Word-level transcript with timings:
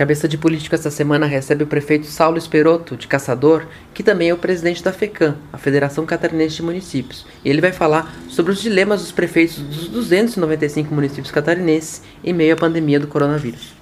Cabeça 0.00 0.26
de 0.26 0.38
político 0.38 0.74
esta 0.74 0.90
semana 0.90 1.26
recebe 1.26 1.62
o 1.62 1.66
prefeito 1.66 2.06
Saulo 2.06 2.38
Esperoto, 2.38 2.96
de 2.96 3.06
Caçador, 3.06 3.66
que 3.92 4.02
também 4.02 4.30
é 4.30 4.32
o 4.32 4.38
presidente 4.38 4.82
da 4.82 4.94
FECAM, 4.94 5.36
a 5.52 5.58
Federação 5.58 6.06
Catarinense 6.06 6.56
de 6.56 6.62
Municípios. 6.62 7.26
E 7.44 7.50
ele 7.50 7.60
vai 7.60 7.70
falar 7.70 8.10
sobre 8.26 8.50
os 8.50 8.62
dilemas 8.62 9.02
dos 9.02 9.12
prefeitos 9.12 9.58
dos 9.58 9.88
295 9.88 10.94
municípios 10.94 11.30
catarinenses 11.30 12.02
em 12.24 12.32
meio 12.32 12.54
à 12.54 12.56
pandemia 12.56 12.98
do 12.98 13.08
coronavírus. 13.08 13.74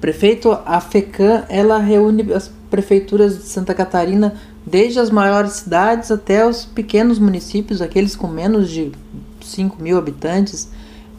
Prefeito, 0.00 0.56
a 0.64 0.80
FECAM, 0.80 1.46
ela 1.48 1.78
reúne 1.78 2.32
as 2.32 2.46
prefeituras 2.74 3.38
de 3.38 3.44
Santa 3.44 3.72
Catarina 3.72 4.34
desde 4.66 4.98
as 4.98 5.08
maiores 5.08 5.52
cidades 5.52 6.10
até 6.10 6.44
os 6.44 6.64
pequenos 6.64 7.20
municípios, 7.20 7.80
aqueles 7.80 8.16
com 8.16 8.26
menos 8.26 8.68
de 8.68 8.90
5 9.40 9.80
mil 9.80 9.96
habitantes, 9.96 10.72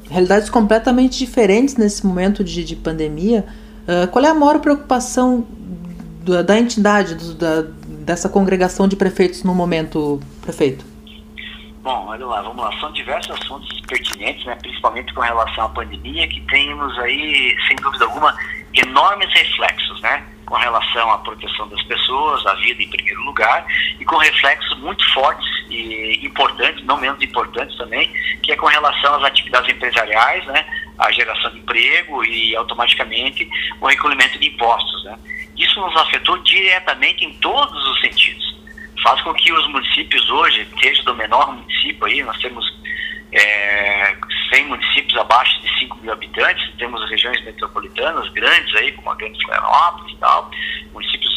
realidades 0.10 0.50
completamente 0.50 1.18
diferentes 1.18 1.78
nesse 1.78 2.06
momento 2.06 2.44
de, 2.44 2.66
de 2.66 2.76
pandemia. 2.76 3.46
Uh, 3.88 4.06
qual 4.12 4.26
é 4.26 4.28
a 4.28 4.34
maior 4.34 4.60
preocupação 4.60 5.48
da, 6.26 6.42
da 6.42 6.60
entidade, 6.60 7.16
do, 7.16 7.34
da, 7.36 7.62
dessa 8.04 8.28
congregação 8.28 8.86
de 8.86 8.98
prefeitos 8.98 9.44
no 9.44 9.56
momento, 9.56 10.20
prefeito? 10.42 10.84
Bom, 11.82 12.08
olha 12.08 12.26
lá, 12.26 12.42
vamos 12.42 12.66
lá. 12.66 12.78
São 12.82 12.92
diversos 12.92 13.32
assuntos 13.40 13.80
pertinentes, 13.88 14.44
né, 14.46 14.56
principalmente 14.56 15.14
com 15.14 15.22
relação 15.22 15.66
à 15.66 15.70
pandemia, 15.70 16.28
que 16.28 16.42
temos 16.48 17.00
aí, 17.00 17.56
sem 17.68 17.78
dúvida 17.78 18.04
alguma, 18.04 18.36
enormes 18.74 19.32
reflexos, 19.32 20.02
né? 20.02 20.35
Com 20.46 20.56
relação 20.56 21.12
à 21.12 21.18
proteção 21.20 21.68
das 21.68 21.82
pessoas, 21.84 22.46
à 22.46 22.54
vida 22.56 22.84
em 22.84 22.90
primeiro 22.90 23.22
lugar, 23.24 23.66
e 24.00 24.06
com 24.06 24.18
reflexos 24.18 24.78
muito 24.80 25.04
fortes 25.14 25.46
e 25.70 26.26
importantes, 26.26 26.84
não 26.86 26.98
menos 26.98 27.22
importantes 27.22 27.76
também, 27.78 28.12
que 28.44 28.52
é 28.52 28.56
com 28.56 28.68
relação 28.68 29.16
às 29.16 29.24
atividades 29.24 29.74
empresariais, 29.74 30.46
né, 30.46 30.66
a 31.00 31.12
geração 31.12 31.52
de 31.52 31.60
emprego 31.60 32.24
e 32.24 32.56
automaticamente 32.56 33.50
o 33.82 33.88
recolhimento 33.88 34.38
de 34.40 34.48
impostos. 34.48 35.04
Né. 35.04 35.18
Isso 35.58 35.80
nos 35.80 35.96
afetou 35.98 36.38
diretamente 36.40 37.26
em 37.26 37.34
todos 37.36 37.88
os 37.88 38.02
sentidos. 38.02 38.56
Faz 39.04 39.22
com 39.22 39.34
que 39.34 39.52
os 39.52 39.68
municípios 39.70 40.30
hoje, 40.30 40.68
seja 40.82 41.04
do 41.04 41.16
menor 41.16 41.54
município 41.54 42.06
aí, 42.06 42.24
nós 42.24 42.38
temos 42.40 42.66
é, 43.32 44.16
100 44.56 44.68
municípios 44.68 45.18
abaixo 45.18 45.62
de 45.62 45.80
5 45.80 45.98
mil 45.98 46.14
habitantes, 46.14 46.72
temos 46.78 47.10
regiões 47.10 47.44
metropolitanas 47.44 48.30
grandes 48.30 48.74
aí, 48.76 48.92
como 48.94 49.10
a 49.10 49.16
Grande 49.16 49.44
Florianópolis 49.44 50.14
e 50.14 50.18
tal, 50.18 50.50
municípios 50.94 51.36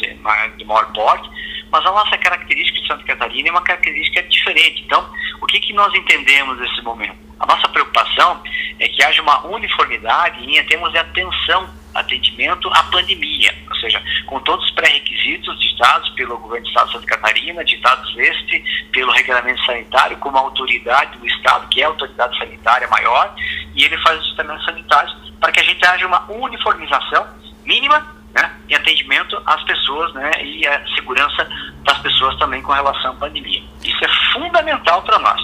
de 0.57 0.65
maior 0.65 0.93
porte, 0.93 1.29
mas 1.71 1.85
a 1.85 1.91
nossa 1.91 2.17
característica 2.17 2.81
de 2.81 2.87
Santa 2.87 3.05
Catarina 3.05 3.49
é 3.49 3.51
uma 3.51 3.63
característica 3.63 4.23
diferente. 4.23 4.83
Então, 4.85 5.11
o 5.41 5.47
que, 5.47 5.59
que 5.61 5.73
nós 5.73 5.93
entendemos 5.95 6.59
nesse 6.59 6.81
momento? 6.83 7.19
A 7.41 7.47
nossa 7.47 7.69
preocupação 7.69 8.43
é 8.79 8.89
que 8.89 9.03
haja 9.03 9.21
uma 9.23 9.47
uniformidade 9.47 10.45
em 10.45 10.65
termos 10.65 10.93
de 10.93 10.99
atenção, 10.99 11.69
atendimento 11.95 12.69
à 12.73 12.83
pandemia, 12.85 13.55
ou 13.69 13.77
seja, 13.77 14.03
com 14.27 14.41
todos 14.41 14.65
os 14.65 14.71
pré-requisitos 14.73 15.59
ditados 15.61 16.09
pelo 16.11 16.39
governo 16.39 16.65
do 16.65 16.69
Estado 16.69 16.87
de 16.87 16.93
Santa 16.93 17.07
Catarina, 17.07 17.65
ditados 17.65 18.17
este 18.17 18.89
pelo 18.93 19.13
regulamento 19.13 19.65
sanitário, 19.65 20.17
como 20.19 20.37
autoridade 20.37 21.19
do 21.19 21.27
Estado, 21.27 21.69
que 21.69 21.81
é 21.81 21.85
a 21.85 21.89
autoridade 21.89 22.39
sanitária 22.39 22.89
maior, 22.89 23.35
e 23.75 23.85
ele 23.85 23.97
faz 23.99 24.21
os 24.21 24.35
tratamentos 24.35 24.65
sanitários 24.65 25.33
para 25.41 25.53
que 25.53 25.61
a 25.61 25.65
gente 25.65 25.87
haja 25.87 26.07
uma 26.07 26.31
uniformização 26.31 27.27
mínima 27.65 28.19
né, 28.35 28.53
em 28.69 28.75
atendimento 28.75 29.41
às 29.47 29.63
pessoas 29.65 30.13
né, 30.15 30.31
e 30.43 30.67
a 30.67 30.85
segurança 30.95 31.49
das 31.85 31.99
pessoas 31.99 32.37
também 32.39 32.63
com 32.63 32.73
relação 32.73 33.13
à 33.13 33.15
pandemia. 33.15 33.63
Isso 33.83 34.05
é 34.05 34.09
fundamental 34.33 35.03
para 35.03 35.19
nós. 35.19 35.41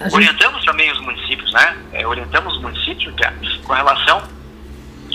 Gente... 0.00 0.14
Orientamos 0.14 0.64
também 0.64 0.90
os 0.92 1.00
municípios, 1.00 1.52
né? 1.52 1.76
É, 1.92 2.06
orientamos 2.06 2.54
os 2.54 2.62
municípios 2.62 3.14
com 3.64 3.72
relação 3.72 4.22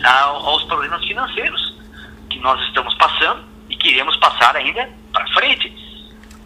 ao, 0.03 0.45
aos 0.47 0.63
problemas 0.63 1.03
financeiros 1.05 1.73
que 2.29 2.39
nós 2.39 2.59
estamos 2.67 2.93
passando 2.95 3.43
e 3.69 3.75
queremos 3.75 4.15
passar 4.17 4.55
ainda 4.55 4.89
para 5.11 5.27
frente. 5.29 5.73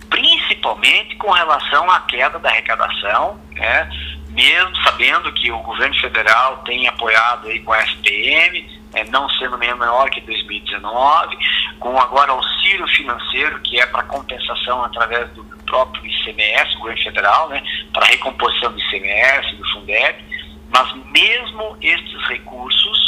Principalmente 0.10 1.16
com 1.18 1.32
relação 1.32 1.90
à 1.92 2.00
queda 2.02 2.40
da 2.40 2.50
arrecadação, 2.50 3.40
né? 3.52 3.90
mesmo 4.30 4.76
sabendo 4.84 5.32
que 5.34 5.52
o 5.52 5.60
governo 5.60 6.00
federal 6.00 6.58
tem 6.58 6.88
apoiado 6.88 7.48
aí 7.48 7.60
com 7.62 7.74
a 7.74 7.84
SPM, 7.84 8.78
é, 8.94 9.04
não 9.06 9.30
sendo 9.32 9.58
menor 9.58 10.10
que 10.10 10.22
2019, 10.22 11.38
com 11.80 12.00
agora 12.00 12.32
auxílio 12.32 12.88
financeiro, 12.90 13.60
que 13.62 13.80
é 13.80 13.86
para 13.88 14.04
compensação 14.04 14.84
através 14.84 15.30
do 15.32 15.44
próprio 15.66 16.06
ICMS, 16.06 16.76
o 16.76 16.80
governo 16.80 17.04
federal, 17.04 17.50
né, 17.50 17.62
para 17.92 18.06
recomposição 18.08 18.72
do 18.72 18.80
ICMS, 18.80 19.56
do 19.56 19.70
Fundeb, 19.72 20.24
mas 20.70 20.94
mesmo 21.12 21.78
estes 21.82 22.28
recursos 22.28 23.07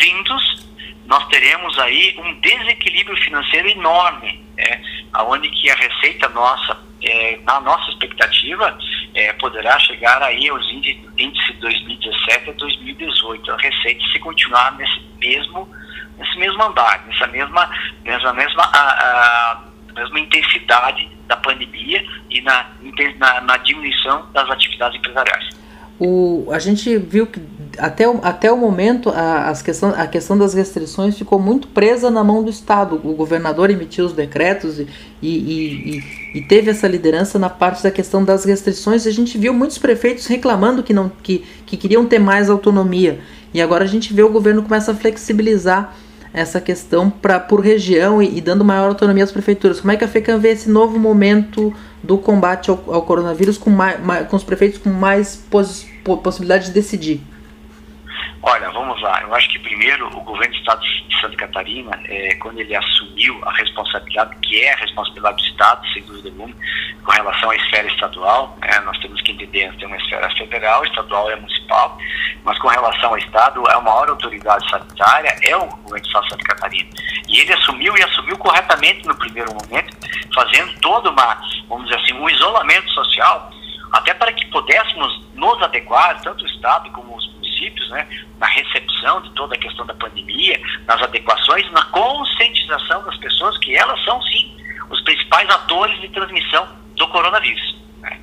vindos, 0.00 0.66
nós 1.06 1.26
teremos 1.28 1.78
aí 1.78 2.16
um 2.18 2.40
desequilíbrio 2.40 3.16
financeiro 3.22 3.68
enorme, 3.68 4.44
né, 4.56 4.82
onde 5.26 5.48
que 5.50 5.70
a 5.70 5.74
receita 5.74 6.28
nossa, 6.30 6.78
é, 7.02 7.38
na 7.44 7.60
nossa 7.60 7.90
expectativa, 7.90 8.78
é, 9.14 9.32
poderá 9.34 9.78
chegar 9.80 10.22
aí 10.22 10.48
aos 10.48 10.66
índices 10.70 11.54
de 11.54 11.60
2017 11.60 12.50
a 12.50 12.52
2018. 12.54 13.52
A 13.52 13.56
receita 13.56 14.04
se 14.12 14.18
continuar 14.20 14.76
nesse 14.76 15.00
mesmo, 15.18 15.68
nesse 16.18 16.38
mesmo 16.38 16.62
andar, 16.62 17.04
nessa 17.06 17.26
mesma, 17.26 17.70
nessa 18.04 18.32
mesma, 18.32 18.62
a, 18.62 18.78
a, 18.78 19.62
mesma 19.94 20.20
intensidade 20.20 21.08
da 21.26 21.36
pandemia 21.36 22.02
e 22.30 22.40
na, 22.40 22.66
na, 23.18 23.40
na 23.42 23.56
diminuição 23.58 24.30
das 24.32 24.48
atividades 24.48 24.98
empresariais. 24.98 25.62
O, 25.98 26.48
a 26.50 26.58
gente 26.58 26.96
viu 26.96 27.26
que 27.26 27.38
até 27.78 28.08
o, 28.08 28.18
até 28.22 28.50
o 28.52 28.56
momento 28.56 29.08
a, 29.10 29.48
as 29.48 29.62
questão, 29.62 29.90
a 29.96 30.06
questão 30.06 30.36
das 30.36 30.54
restrições 30.54 31.16
ficou 31.16 31.38
muito 31.38 31.68
presa 31.68 32.10
na 32.10 32.22
mão 32.22 32.42
do 32.42 32.50
Estado. 32.50 33.00
O 33.02 33.14
governador 33.14 33.70
emitiu 33.70 34.04
os 34.04 34.12
decretos 34.12 34.78
e, 34.78 34.86
e, 35.22 35.28
e, 35.28 36.38
e, 36.38 36.42
teve 36.42 36.70
essa 36.70 36.86
liderança 36.86 37.38
na 37.38 37.48
parte 37.48 37.82
da 37.82 37.90
questão 37.90 38.24
das 38.24 38.44
restrições. 38.44 39.06
A 39.06 39.10
gente 39.10 39.38
viu 39.38 39.54
muitos 39.54 39.78
prefeitos 39.78 40.26
reclamando 40.26 40.82
que, 40.82 40.92
não, 40.92 41.10
que, 41.22 41.44
que 41.66 41.76
queriam 41.76 42.06
ter 42.06 42.18
mais 42.18 42.50
autonomia. 42.50 43.20
E 43.54 43.60
agora 43.60 43.84
a 43.84 43.88
gente 43.88 44.12
vê 44.12 44.22
o 44.22 44.28
governo 44.28 44.62
começa 44.62 44.92
a 44.92 44.94
flexibilizar 44.94 45.94
essa 46.32 46.60
questão 46.60 47.10
pra, 47.10 47.38
por 47.38 47.60
região 47.60 48.22
e, 48.22 48.38
e, 48.38 48.40
dando 48.40 48.64
maior 48.64 48.88
autonomia 48.88 49.24
às 49.24 49.32
prefeituras. 49.32 49.80
Como 49.80 49.92
é 49.92 49.96
que 49.96 50.04
a 50.04 50.08
FECAM 50.08 50.38
vê 50.38 50.50
esse 50.50 50.70
novo 50.70 50.98
momento 50.98 51.74
do 52.02 52.16
combate 52.16 52.70
ao, 52.70 52.82
ao 52.88 53.02
coronavírus 53.02 53.58
com, 53.58 53.70
mais, 53.70 54.02
mais, 54.02 54.26
com 54.28 54.36
os 54.36 54.42
prefeitos 54.42 54.78
com 54.78 54.90
mais 54.90 55.36
pos, 55.36 55.86
possibilidade 56.22 56.66
de 56.66 56.72
decidir? 56.72 57.31
Olha, 58.44 58.68
vamos 58.70 59.00
lá. 59.00 59.22
Eu 59.22 59.32
acho 59.36 59.48
que 59.50 59.58
primeiro 59.60 60.08
o 60.08 60.20
governo 60.20 60.52
do 60.52 60.58
Estado 60.58 60.80
de 60.80 61.20
Santa 61.20 61.36
Catarina, 61.36 61.92
é, 62.06 62.34
quando 62.34 62.58
ele 62.58 62.74
assumiu 62.74 63.40
a 63.46 63.52
responsabilidade, 63.52 64.34
que 64.42 64.60
é 64.60 64.72
a 64.72 64.76
responsabilidade 64.78 65.36
do 65.36 65.48
Estado, 65.48 65.88
sem 65.92 66.02
dúvida 66.02 66.28
alguma, 66.28 66.52
com 67.04 67.12
relação 67.12 67.50
à 67.50 67.54
esfera 67.54 67.86
estadual, 67.86 68.58
né, 68.60 68.80
nós 68.80 68.98
temos 68.98 69.20
que 69.20 69.30
entender, 69.30 69.70
que 69.70 69.78
tem 69.78 69.86
uma 69.86 69.96
esfera 69.96 70.28
federal, 70.30 70.84
estadual 70.84 71.30
e 71.30 71.36
municipal, 71.36 71.96
mas 72.42 72.58
com 72.58 72.66
relação 72.66 73.10
ao 73.10 73.18
Estado, 73.18 73.64
a 73.70 73.80
maior 73.80 74.08
autoridade 74.08 74.68
sanitária 74.68 75.36
é 75.42 75.56
o 75.56 75.66
governo 75.66 76.00
do 76.00 76.06
Estado 76.06 76.24
de 76.24 76.30
Santa 76.30 76.44
Catarina. 76.44 76.90
E 77.28 77.40
ele 77.40 77.52
assumiu 77.52 77.96
e 77.96 78.02
assumiu 78.02 78.36
corretamente 78.38 79.06
no 79.06 79.14
primeiro 79.14 79.52
momento, 79.54 79.96
fazendo 80.34 80.80
toda 80.80 81.10
uma, 81.10 81.40
vamos 81.68 81.84
dizer 81.84 82.00
assim, 82.00 82.14
um 82.14 82.28
isolamento 82.28 82.90
social, 82.90 83.52
até 83.92 84.12
para 84.14 84.32
que 84.32 84.46
pudéssemos 84.46 85.22
nos 85.34 85.62
adequar, 85.62 86.20
tanto 86.22 86.42
o 86.42 86.48
Estado 86.48 86.90
como 86.90 87.16
os 87.16 87.31
municípios, 87.62 87.88
né, 87.90 88.06
na 88.38 88.46
recepção 88.46 89.22
de 89.22 89.30
toda 89.30 89.54
a 89.54 89.58
questão 89.58 89.86
da 89.86 89.94
pandemia, 89.94 90.60
nas 90.86 91.00
adequações, 91.02 91.70
na 91.70 91.82
conscientização 91.86 93.04
das 93.04 93.16
pessoas 93.18 93.56
que 93.58 93.76
elas 93.76 94.02
são 94.04 94.20
sim 94.22 94.56
os 94.90 95.00
principais 95.02 95.48
atores 95.48 96.00
de 96.00 96.08
transmissão 96.08 96.68
do 96.96 97.08
coronavírus, 97.08 97.76
né, 98.00 98.18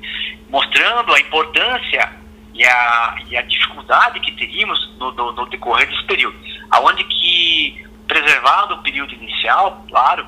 mostrando 0.48 1.12
a 1.14 1.20
importância 1.20 2.12
e 2.54 2.64
a, 2.64 3.16
e 3.28 3.36
a 3.36 3.42
dificuldade 3.42 4.20
que 4.20 4.32
teríamos 4.32 4.90
no, 4.98 5.12
no, 5.12 5.32
no 5.32 5.46
decorrer 5.46 5.88
desse 5.88 6.04
período, 6.04 6.36
aonde 6.70 7.04
que 7.04 7.86
preservado 8.06 8.74
o 8.74 8.82
período 8.82 9.14
inicial, 9.14 9.84
claro, 9.88 10.26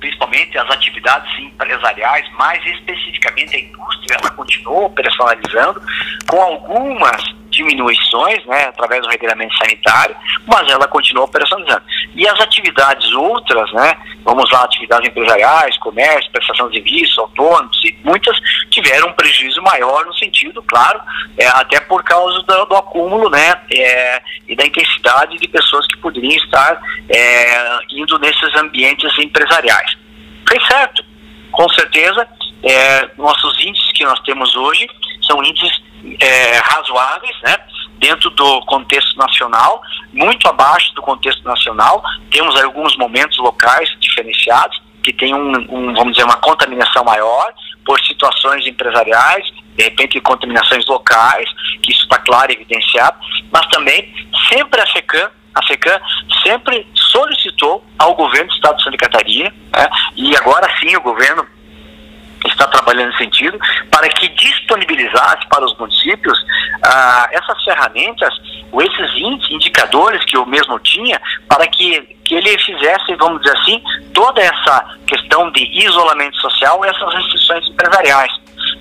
principalmente 0.00 0.56
as 0.56 0.70
atividades 0.70 1.38
empresariais, 1.38 2.30
mais 2.32 2.64
especificamente 2.64 3.56
a 3.56 3.60
indústria, 3.60 4.16
ela 4.20 4.30
continuou 4.30 4.86
operacionalizando 4.86 5.82
com 6.26 6.40
algumas 6.40 7.37
diminuições, 7.58 8.44
né, 8.46 8.66
através 8.66 9.02
do 9.02 9.08
regulamento 9.08 9.56
sanitário, 9.56 10.16
mas 10.46 10.70
ela 10.70 10.86
continua 10.86 11.24
operacionalizando. 11.24 11.82
E 12.14 12.26
as 12.26 12.40
atividades 12.40 13.12
outras, 13.12 13.70
né, 13.72 13.96
vamos 14.24 14.48
lá, 14.50 14.62
atividades 14.62 15.08
empresariais, 15.08 15.76
comércio, 15.78 16.30
prestação 16.30 16.70
de 16.70 16.76
serviços, 16.76 17.18
autônomos, 17.18 17.76
e 17.84 17.96
muitas 18.04 18.38
tiveram 18.70 19.08
um 19.08 19.12
prejuízo 19.12 19.60
maior 19.62 20.06
no 20.06 20.14
sentido, 20.14 20.62
claro, 20.62 21.00
é, 21.36 21.46
até 21.48 21.80
por 21.80 22.04
causa 22.04 22.40
do, 22.42 22.64
do 22.66 22.76
acúmulo, 22.76 23.28
né, 23.28 23.60
é, 23.74 24.22
e 24.46 24.54
da 24.54 24.64
intensidade 24.64 25.36
de 25.36 25.48
pessoas 25.48 25.86
que 25.88 25.96
poderiam 25.98 26.36
estar 26.36 26.80
é, 27.08 27.78
indo 27.90 28.18
nesses 28.20 28.54
ambientes 28.56 29.10
empresariais. 29.18 29.96
Foi 30.48 30.60
certo, 30.66 31.04
com 31.50 31.68
certeza, 31.70 32.26
é, 32.62 33.08
nossos 33.16 33.60
índices 33.60 33.92
que 33.92 34.04
nós 34.04 34.20
temos 34.20 34.54
hoje 34.56 34.88
são 35.22 35.42
índices 35.42 35.87
é, 36.20 36.58
razoáveis, 36.58 37.36
né? 37.42 37.56
dentro 37.98 38.30
do 38.30 38.60
contexto 38.62 39.16
nacional, 39.16 39.82
muito 40.12 40.46
abaixo 40.48 40.94
do 40.94 41.02
contexto 41.02 41.42
nacional. 41.44 42.02
Temos 42.30 42.60
alguns 42.62 42.96
momentos 42.96 43.36
locais 43.38 43.90
diferenciados, 44.00 44.80
que 45.02 45.12
tem 45.12 45.34
um, 45.34 45.52
um, 45.68 45.94
vamos 45.94 46.12
dizer, 46.12 46.24
uma 46.24 46.36
contaminação 46.36 47.04
maior 47.04 47.52
por 47.84 48.00
situações 48.00 48.66
empresariais, 48.66 49.46
de 49.76 49.84
repente 49.84 50.20
contaminações 50.20 50.86
locais, 50.86 51.48
que 51.82 51.92
isso 51.92 52.02
está 52.02 52.18
claro 52.18 52.52
e 52.52 52.54
evidenciado, 52.56 53.18
mas 53.50 53.66
também 53.68 54.12
sempre 54.48 54.80
a 54.80 54.86
FECAM, 54.86 55.30
a 55.54 55.62
FECAM 55.66 55.98
sempre 56.42 56.86
solicitou 56.94 57.84
ao 57.98 58.14
governo 58.14 58.48
do 58.48 58.54
Estado 58.54 58.76
de 58.76 58.84
Santa 58.84 58.96
Catarina, 58.98 59.50
né, 59.50 59.88
e 60.16 60.36
agora 60.36 60.68
sim 60.78 60.94
o 60.96 61.00
governo 61.00 61.46
está 62.58 62.66
trabalhando 62.66 63.08
nesse 63.08 63.18
sentido, 63.18 63.58
para 63.90 64.08
que 64.08 64.28
disponibilizasse 64.28 65.46
para 65.48 65.64
os 65.64 65.76
municípios 65.78 66.38
ah, 66.82 67.28
essas 67.30 67.62
ferramentas, 67.62 68.34
ou 68.72 68.82
esses 68.82 69.50
indicadores 69.50 70.24
que 70.24 70.36
eu 70.36 70.44
mesmo 70.44 70.78
tinha, 70.80 71.20
para 71.48 71.66
que, 71.68 72.00
que 72.24 72.34
ele 72.34 72.58
fizesse, 72.58 73.14
vamos 73.16 73.40
dizer 73.40 73.56
assim, 73.56 73.82
toda 74.12 74.40
essa 74.40 74.96
questão 75.06 75.50
de 75.52 75.64
isolamento 75.84 76.36
social, 76.38 76.84
essas 76.84 77.14
restrições 77.14 77.66
empresariais. 77.68 78.32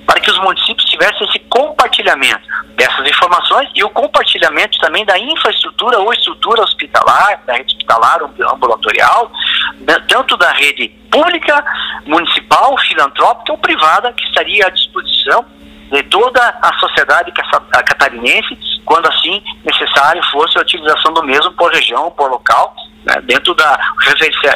Para 0.05 0.19
que 0.19 0.31
os 0.31 0.39
municípios 0.39 0.86
tivessem 0.97 1.27
esse 1.27 1.39
compartilhamento 1.39 2.47
dessas 2.75 3.07
informações 3.07 3.69
e 3.75 3.83
o 3.83 3.89
compartilhamento 3.89 4.77
também 4.79 5.05
da 5.05 5.17
infraestrutura 5.17 5.99
ou 5.99 6.11
estrutura 6.11 6.63
hospitalar, 6.63 7.41
da 7.45 7.53
rede 7.53 7.75
hospitalar 7.75 8.19
ambulatorial, 8.53 9.31
tanto 10.07 10.35
da 10.37 10.51
rede 10.51 10.89
pública, 11.11 11.63
municipal, 12.05 12.77
filantrópica 12.79 13.51
ou 13.51 13.57
privada, 13.59 14.11
que 14.13 14.23
estaria 14.25 14.65
à 14.65 14.69
disposição 14.69 15.45
de 15.91 16.03
toda 16.03 16.41
a 16.61 16.77
sociedade 16.79 17.31
catarinense, 17.31 18.57
quando 18.85 19.07
assim 19.07 19.41
necessário 19.63 20.21
fosse 20.31 20.57
a 20.57 20.61
utilização 20.61 21.13
do 21.13 21.23
mesmo 21.23 21.51
por 21.53 21.71
região, 21.71 22.11
por 22.11 22.29
local, 22.29 22.75
né, 23.05 23.15
dentro 23.23 23.53
da 23.53 23.79
referencia, 24.01 24.53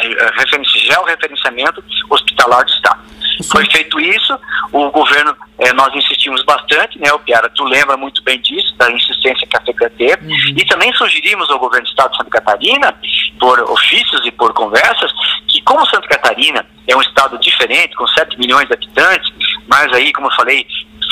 referenciamento 1.07 1.83
hospitalar 2.09 2.65
do 2.65 2.71
Estado. 2.71 2.99
Foi 3.43 3.65
feito 3.71 3.99
isso, 3.99 4.37
o 4.71 4.89
governo, 4.91 5.35
eh, 5.59 5.73
nós 5.73 5.93
insistimos 5.95 6.43
bastante, 6.43 6.99
né, 6.99 7.11
o 7.13 7.19
Piara, 7.19 7.49
tu 7.49 7.63
lembra 7.63 7.97
muito 7.97 8.21
bem 8.23 8.39
disso, 8.41 8.75
da 8.77 8.91
insistência 8.91 9.47
que 9.47 9.57
a 9.57 9.61
FECAM 9.61 9.89
teve, 9.97 10.25
uhum. 10.25 10.55
e 10.57 10.65
também 10.65 10.93
sugerimos 10.93 11.49
ao 11.49 11.59
governo 11.59 11.85
do 11.85 11.89
Estado 11.89 12.11
de 12.11 12.17
Santa 12.17 12.29
Catarina, 12.29 12.95
por 13.39 13.59
ofícios 13.71 14.25
e 14.25 14.31
por 14.31 14.53
conversas, 14.53 15.11
que 15.47 15.61
como 15.61 15.85
Santa 15.87 16.07
Catarina 16.07 16.65
é 16.87 16.95
um 16.95 17.01
estado 17.01 17.37
diferente, 17.39 17.95
com 17.95 18.07
7 18.07 18.37
milhões 18.37 18.67
de 18.67 18.73
habitantes, 18.73 19.31
mas 19.67 19.91
aí, 19.93 20.11
como 20.13 20.27
eu 20.27 20.35
falei, 20.35 20.65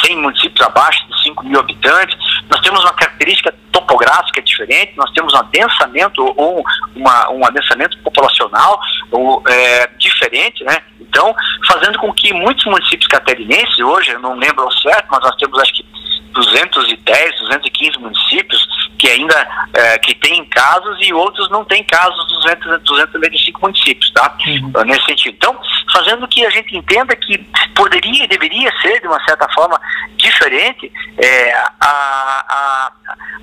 100 0.05 0.17
municípios 0.17 0.65
abaixo 0.65 1.05
de 1.07 1.23
5 1.23 1.45
mil 1.45 1.59
habitantes, 1.59 2.17
nós 2.49 2.61
temos 2.61 2.81
uma 2.83 2.93
característica 2.93 3.53
topográfica 3.71 4.41
diferente, 4.41 4.93
nós 4.95 5.11
temos 5.11 5.33
um 5.33 5.37
adensamento 5.37 6.33
ou 6.37 6.63
uma, 6.95 7.29
um 7.31 7.45
adensamento 7.45 7.97
populacional 7.99 8.79
ou, 9.11 9.43
é, 9.47 9.89
diferente, 9.97 10.63
né? 10.63 10.81
Então, 11.09 11.35
fazendo 11.67 11.97
com 11.99 12.13
que 12.13 12.31
muitos 12.33 12.65
municípios 12.65 13.07
catarinenses, 13.07 13.79
hoje, 13.79 14.11
eu 14.11 14.19
não 14.19 14.35
lembro 14.35 14.63
ao 14.63 14.71
certo, 14.71 15.07
mas 15.09 15.21
nós 15.21 15.35
temos 15.35 15.59
acho 15.59 15.73
que 15.73 15.85
210, 16.33 17.39
215 17.41 17.97
municípios 17.97 18.67
que 18.99 19.09
ainda 19.09 19.67
é, 19.73 19.97
que 19.97 20.13
têm 20.15 20.45
casos 20.45 20.97
e 21.01 21.13
outros 21.13 21.49
não 21.49 21.63
têm 21.65 21.83
casos 21.85 22.27
dos 22.27 22.43
200, 22.43 22.81
295 22.83 23.61
municípios, 23.61 24.11
tá? 24.11 24.37
Uhum. 24.45 24.71
Nesse 24.85 25.05
sentido. 25.05 25.35
Então, 25.35 25.59
fazendo 25.91 26.27
que 26.27 26.45
a 26.45 26.49
gente 26.49 26.75
entenda 26.75 27.15
que 27.15 27.37
poderia 27.75 28.25
e 28.25 28.27
deveria 28.27 28.71
ser, 28.81 28.99
de 28.99 29.07
uma 29.07 29.23
certa 29.23 29.47
forma, 29.53 29.79
diferente 30.17 30.91
é, 31.17 31.53
a, 31.53 31.71
a, 31.81 32.91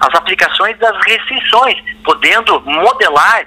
as 0.01 0.15
aplicações 0.15 0.79
das 0.79 0.97
restrições, 1.05 1.77
podendo 2.05 2.61
modelar 2.61 3.47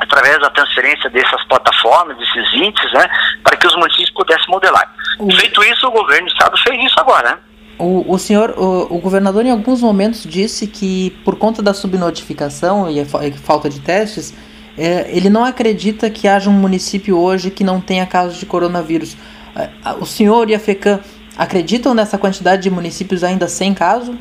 através 0.00 0.40
da 0.40 0.50
transferência 0.50 1.08
dessas 1.10 1.42
plataformas, 1.44 2.16
desses 2.18 2.52
índices, 2.54 2.92
né, 2.92 3.08
para 3.42 3.56
que 3.56 3.66
os 3.66 3.74
municípios 3.76 4.10
pudessem 4.10 4.46
modelar. 4.48 4.94
Uhum. 5.18 5.30
Feito 5.30 5.62
isso, 5.64 5.86
o 5.86 5.90
governo 5.90 6.26
do 6.26 6.32
estado 6.32 6.56
fez 6.58 6.84
isso 6.84 6.98
agora, 6.98 7.30
né? 7.30 7.38
O, 7.78 8.10
o 8.10 8.18
senhor, 8.18 8.54
o, 8.56 8.94
o, 8.94 8.98
governador 8.98 9.44
em 9.44 9.50
alguns 9.50 9.82
momentos 9.82 10.22
disse 10.22 10.66
que 10.66 11.10
por 11.24 11.36
conta 11.36 11.62
da 11.62 11.74
subnotificação 11.74 12.90
e 12.90 13.00
a 13.00 13.04
falta 13.04 13.68
de 13.68 13.80
testes, 13.80 14.34
é, 14.78 15.10
ele 15.14 15.28
não 15.28 15.44
acredita 15.44 16.08
que 16.08 16.26
haja 16.26 16.48
um 16.48 16.54
município 16.54 17.18
hoje 17.18 17.50
que 17.50 17.62
não 17.62 17.80
tenha 17.80 18.06
casos 18.06 18.38
de 18.38 18.46
coronavírus. 18.46 19.14
É, 19.54 19.68
o 20.00 20.06
senhor 20.06 20.48
e 20.48 20.54
a 20.54 20.58
FECAM 20.58 21.00
acreditam 21.36 21.92
nessa 21.92 22.16
quantidade 22.16 22.62
de 22.62 22.70
municípios 22.70 23.22
ainda 23.22 23.46
sem 23.46 23.74
caso? 23.74 24.18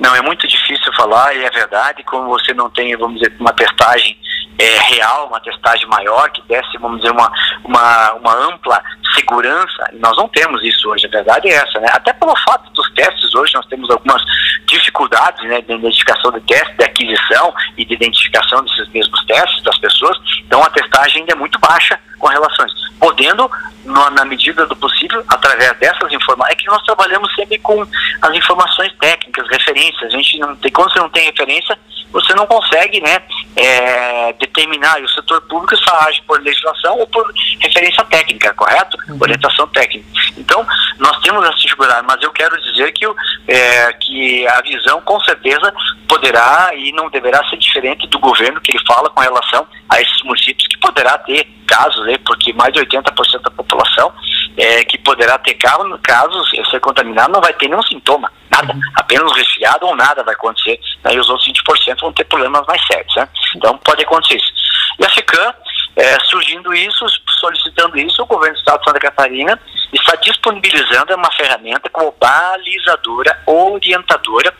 Não, 0.00 0.14
é 0.14 0.22
muito 0.22 0.46
difícil 0.48 0.92
falar 0.94 1.34
e 1.34 1.42
é 1.42 1.50
verdade, 1.50 2.02
como 2.04 2.28
você 2.28 2.54
não 2.54 2.70
tem, 2.70 2.96
vamos 2.96 3.18
dizer, 3.18 3.34
uma 3.38 3.52
testagem 3.52 4.16
é, 4.58 4.78
real, 4.94 5.26
uma 5.26 5.40
testagem 5.40 5.86
maior, 5.86 6.30
que 6.30 6.42
desse, 6.42 6.78
vamos 6.78 7.00
dizer, 7.00 7.12
uma, 7.12 7.30
uma, 7.64 8.12
uma 8.14 8.34
ampla 8.48 8.82
segurança, 9.14 9.90
nós 9.94 10.16
não 10.16 10.28
temos 10.28 10.62
isso 10.62 10.88
hoje, 10.88 11.06
a 11.06 11.10
verdade 11.10 11.48
é 11.48 11.54
essa, 11.54 11.78
né? 11.80 11.88
Até 11.92 12.12
pelo 12.12 12.36
fato 12.36 12.70
dos 12.72 12.90
testes 12.92 13.34
hoje, 13.34 13.54
nós 13.54 13.66
temos 13.66 13.88
algumas 13.90 14.22
dificuldades, 14.66 15.42
né, 15.44 15.60
de 15.62 15.72
identificação 15.74 16.32
de 16.32 16.40
testes, 16.40 16.76
de 16.76 16.84
aquisição 16.84 17.54
e 17.76 17.84
de 17.84 17.94
identificação 17.94 18.62
desses 18.64 18.88
mesmos 18.88 19.24
testes 19.26 19.62
das 19.62 19.78
pessoas, 19.78 20.18
então 20.46 20.62
a 20.62 20.70
testagem 20.70 21.20
ainda 21.20 21.32
é 21.32 21.36
muito 21.36 21.58
baixa 21.58 21.98
com 22.18 22.26
relações, 22.26 22.72
podendo, 22.98 23.50
no, 23.84 24.10
na 24.10 24.24
medida 24.24 24.66
do 24.66 24.76
possível, 24.76 25.22
através 25.28 25.76
dessas 25.78 26.12
informações, 26.12 26.54
é 26.54 26.56
que 26.56 26.66
nós 26.66 26.82
trabalhamos 26.82 27.32
sempre 27.34 27.58
com 27.58 27.86
as 28.22 28.34
informações 28.34 28.92
técnicas, 28.98 29.46
referências, 29.48 30.12
a 30.12 30.16
gente 30.16 30.38
não 30.38 30.56
tem, 30.56 30.72
quando 30.72 30.92
você 30.92 30.98
não 30.98 31.10
tem 31.10 31.26
referência, 31.26 31.78
você 32.10 32.34
não 32.34 32.46
consegue, 32.46 33.00
né, 33.00 33.20
é, 33.56 34.34
determinar, 34.34 35.00
e 35.00 35.04
o 35.04 35.08
setor 35.08 35.40
público 35.42 35.76
só 35.78 35.96
age 36.00 36.20
por 36.26 36.40
legislação 36.42 36.98
ou 36.98 37.06
por 37.06 37.32
referência 37.60 38.04
técnica, 38.04 38.52
correto? 38.54 38.98
Uhum. 39.08 39.18
Orientação 39.20 39.66
técnica. 39.68 40.06
Então, 40.36 40.66
nós 40.98 41.18
temos 41.22 41.42
essa 41.44 41.58
dificuldade, 41.58 42.06
mas 42.06 42.22
eu 42.22 42.30
quero 42.32 42.60
dizer 42.60 42.92
que, 42.92 43.06
é, 43.48 43.92
que 43.94 44.46
a 44.46 44.60
visão, 44.60 45.00
com 45.00 45.18
certeza, 45.20 45.72
poderá 46.06 46.70
e 46.74 46.92
não 46.92 47.08
deverá 47.08 47.42
ser 47.48 47.56
diferente 47.56 48.06
do 48.08 48.18
governo 48.18 48.60
que 48.60 48.76
ele 48.76 48.84
fala 48.86 49.08
com 49.08 49.20
relação 49.20 49.66
a 49.88 50.00
esses 50.00 50.22
municípios 50.22 50.68
que 50.68 50.78
poderá 50.78 51.16
ter 51.18 51.46
casos, 51.66 52.06
né, 52.06 52.16
porque 52.24 52.52
mais 52.52 52.72
de 52.72 52.80
80% 52.80 53.42
da 53.42 53.50
população 53.50 54.12
é, 54.56 54.84
que 54.84 54.98
poderá 54.98 55.36
ter 55.38 55.54
casos, 55.54 56.52
ser 56.76 56.80
contaminado, 56.80 57.32
não 57.32 57.40
vai 57.40 57.52
ter 57.54 57.68
nenhum 57.68 57.82
sintoma, 57.82 58.30
nada, 58.50 58.72
uhum. 58.72 58.80
apenas 58.94 59.32
resfriado 59.36 59.86
ou 59.86 59.96
nada 59.96 60.22
vai 60.22 60.34
acontecer, 60.34 60.78
né, 61.04 61.14
e 61.14 61.20
os 61.20 61.28
outros 61.28 61.48
20% 61.48 62.00
vão 62.00 62.12
ter 62.12 62.24
problemas 62.24 62.64
mais 62.66 62.84
sérios, 62.86 63.14
né? 63.16 63.28
Então 63.56 63.76
pode 63.78 64.02
acontecer 64.02 64.36
isso. 64.36 64.52
E 64.98 65.04
a 65.04 65.10
FECAM, 65.10 65.54
é, 65.96 66.18
surgindo 66.20 66.74
isso, 66.74 67.06
solicitando 67.40 67.98
isso, 67.98 68.22
o 68.22 68.26
governo 68.26 68.54
do 68.54 68.58
estado 68.58 68.78
de 68.80 68.84
Santa 68.84 69.00
Catarina 69.00 69.60
está 69.92 70.14
disponibilizando 70.16 71.14
uma 71.14 71.32
ferramenta 71.32 71.88
como 71.90 72.14
balizadora, 72.20 73.42
orientadora 73.46 74.54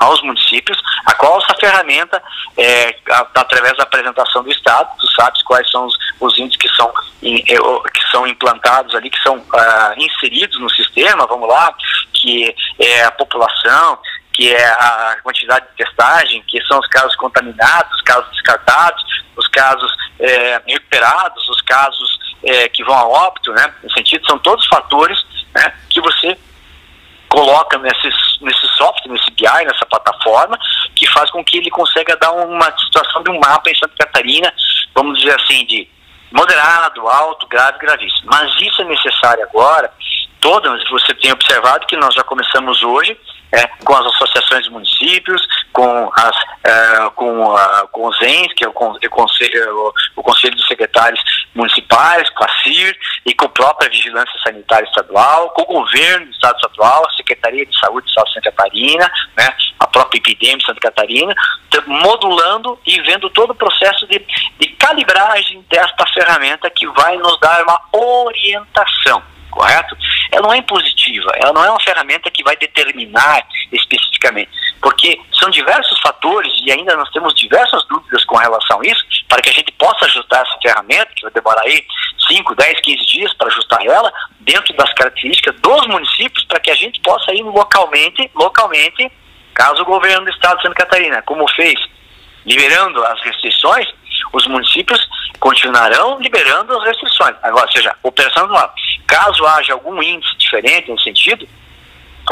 aos 0.00 0.20
municípios, 0.22 0.80
a 1.04 1.12
qual 1.14 1.38
essa 1.40 1.54
ferramenta, 1.60 2.22
é, 2.56 2.96
através 3.34 3.76
da 3.76 3.84
apresentação 3.84 4.42
do 4.42 4.50
Estado, 4.50 4.88
tu 4.98 5.06
sabes 5.12 5.42
quais 5.42 5.70
são 5.70 5.86
os, 5.86 5.96
os 6.18 6.38
índices 6.38 6.56
que 6.56 6.68
são, 6.74 6.90
é, 7.22 7.90
que 7.90 8.10
são 8.10 8.26
implantados 8.26 8.94
ali, 8.94 9.10
que 9.10 9.22
são 9.22 9.36
uh, 9.36 9.94
inseridos 9.98 10.58
no 10.58 10.70
sistema, 10.70 11.26
vamos 11.26 11.48
lá, 11.48 11.74
que 12.14 12.54
é 12.78 13.04
a 13.04 13.10
população, 13.10 13.98
que 14.32 14.52
é 14.54 14.66
a 14.66 15.18
quantidade 15.22 15.66
de 15.66 15.84
testagem, 15.84 16.42
que 16.48 16.62
são 16.64 16.78
os 16.78 16.86
casos 16.86 17.14
contaminados, 17.16 17.94
os 17.94 18.02
casos 18.02 18.30
descartados, 18.30 19.02
os 19.36 19.46
casos 19.48 19.92
é, 20.18 20.62
recuperados, 20.66 21.46
os 21.48 21.60
casos 21.62 22.18
é, 22.44 22.68
que 22.70 22.82
vão 22.82 22.94
a 22.94 23.06
óbito, 23.06 23.52
né? 23.52 23.74
No 23.82 23.92
sentido, 23.92 24.26
são 24.26 24.38
todos 24.38 24.66
fatores 24.66 25.18
né, 25.54 25.74
que 25.90 26.00
você 26.00 26.38
coloca 27.28 27.78
nesse, 27.78 28.10
nesse 28.40 28.59
software, 28.80 29.12
nesse 29.12 29.30
BI, 29.32 29.64
nessa 29.66 29.84
plataforma, 29.86 30.58
que 30.96 31.06
faz 31.08 31.30
com 31.30 31.44
que 31.44 31.58
ele 31.58 31.70
consiga 31.70 32.16
dar 32.16 32.32
uma 32.32 32.76
situação 32.78 33.22
de 33.22 33.30
um 33.30 33.38
mapa 33.38 33.70
em 33.70 33.74
Santa 33.74 33.94
Catarina, 33.98 34.52
vamos 34.94 35.18
dizer 35.18 35.38
assim, 35.38 35.66
de 35.66 35.88
moderado, 36.32 37.06
alto, 37.08 37.46
grave, 37.46 37.78
gravíssimo. 37.78 38.30
Mas 38.30 38.50
isso 38.60 38.80
é 38.82 38.84
necessário 38.84 39.42
agora, 39.44 39.92
todas, 40.40 40.82
você 40.88 41.12
tem 41.14 41.32
observado 41.32 41.86
que 41.86 41.96
nós 41.96 42.14
já 42.14 42.22
começamos 42.22 42.82
hoje, 42.82 43.18
é, 43.52 43.66
com 43.84 43.94
as 43.94 44.06
associações 44.06 44.64
de 44.64 44.70
municípios, 44.70 45.46
com, 45.72 46.10
as, 46.14 46.36
é, 46.64 47.10
com, 47.14 47.56
a, 47.56 47.88
com 47.90 48.06
os 48.06 48.20
ENS, 48.22 48.52
que 48.54 48.64
é 48.64 48.68
o, 48.68 48.70
o, 48.70 49.10
conselho, 49.10 49.94
o 50.16 50.22
Conselho 50.22 50.56
dos 50.56 50.66
Secretários 50.66 51.20
Municipais, 51.54 52.28
com 52.30 52.44
a 52.44 52.48
CIR 52.62 52.96
e 53.26 53.34
com 53.34 53.46
a 53.46 53.48
própria 53.48 53.90
Vigilância 53.90 54.32
Sanitária 54.44 54.86
Estadual, 54.86 55.50
com 55.50 55.62
o 55.62 55.80
governo 55.80 56.26
do 56.26 56.32
Estado 56.32 56.56
Estadual, 56.56 57.06
a 57.06 57.12
Secretaria 57.14 57.66
de 57.66 57.78
Saúde 57.78 58.06
do 58.06 58.08
Estado 58.08 58.26
de 58.26 58.34
Santa 58.34 58.52
Catarina, 58.52 59.12
né, 59.36 59.54
a 59.78 59.86
própria 59.86 60.18
IPDM 60.18 60.58
de 60.58 60.66
Santa 60.66 60.80
Catarina, 60.80 61.34
modulando 61.86 62.78
e 62.86 63.00
vendo 63.02 63.30
todo 63.30 63.50
o 63.50 63.54
processo 63.54 64.06
de, 64.06 64.24
de 64.58 64.68
calibragem 64.76 65.64
desta 65.68 66.06
ferramenta 66.12 66.70
que 66.70 66.86
vai 66.88 67.16
nos 67.16 67.38
dar 67.40 67.62
uma 67.62 67.80
orientação 67.92 69.22
correto? 69.50 69.96
Ela 70.32 70.42
não 70.42 70.54
é 70.54 70.58
impositiva, 70.58 71.30
ela 71.36 71.52
não 71.52 71.64
é 71.64 71.70
uma 71.70 71.80
ferramenta 71.80 72.30
que 72.30 72.42
vai 72.42 72.56
determinar 72.56 73.46
especificamente, 73.72 74.50
porque 74.80 75.20
são 75.32 75.50
diversos 75.50 75.98
fatores 76.00 76.52
e 76.64 76.72
ainda 76.72 76.96
nós 76.96 77.10
temos 77.10 77.34
diversas 77.34 77.86
dúvidas 77.86 78.24
com 78.24 78.36
relação 78.36 78.80
a 78.80 78.86
isso, 78.86 79.04
para 79.28 79.42
que 79.42 79.50
a 79.50 79.52
gente 79.52 79.72
possa 79.72 80.06
ajustar 80.06 80.42
essa 80.42 80.58
ferramenta, 80.62 81.10
que 81.14 81.22
vai 81.22 81.32
demorar 81.32 81.62
aí 81.62 81.84
5, 82.28 82.54
10, 82.54 82.80
15 82.80 83.06
dias 83.06 83.34
para 83.34 83.48
ajustar 83.48 83.84
ela, 83.84 84.12
dentro 84.40 84.74
das 84.74 84.92
características 84.94 85.54
dos 85.60 85.86
municípios, 85.86 86.44
para 86.44 86.60
que 86.60 86.70
a 86.70 86.74
gente 86.74 87.00
possa 87.00 87.32
ir 87.32 87.42
localmente, 87.42 88.30
localmente, 88.34 89.10
caso 89.54 89.82
o 89.82 89.86
governo 89.86 90.24
do 90.24 90.30
estado 90.30 90.56
de 90.56 90.62
Santa 90.62 90.74
Catarina, 90.74 91.22
como 91.22 91.48
fez, 91.50 91.78
liberando 92.46 93.04
as 93.04 93.20
restrições, 93.22 93.86
os 94.32 94.46
municípios 94.46 95.08
continuarão 95.38 96.18
liberando 96.20 96.76
as 96.78 96.84
restrições. 96.84 97.36
Agora, 97.42 97.66
ou 97.66 97.72
seja, 97.72 97.94
operação 98.02 98.44
anual. 98.44 98.72
Caso 99.06 99.44
haja 99.46 99.72
algum 99.72 100.02
índice 100.02 100.36
diferente 100.36 100.90
nesse 100.90 101.04
sentido, 101.04 101.48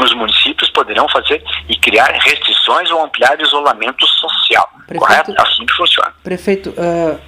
os 0.01 0.15
municípios 0.15 0.71
poderão 0.71 1.09
fazer 1.09 1.43
e 1.69 1.77
criar 1.77 2.13
restrições 2.13 2.91
ou 2.91 3.05
ampliar 3.05 3.37
o 3.39 3.43
isolamento 3.43 4.07
social. 4.07 4.69
Prefeito, 4.87 5.01
correto? 5.01 5.35
Assim 5.39 5.67
que 5.67 5.73
funciona. 5.73 6.13
Prefeito, 6.23 6.71
uh, 6.71 7.19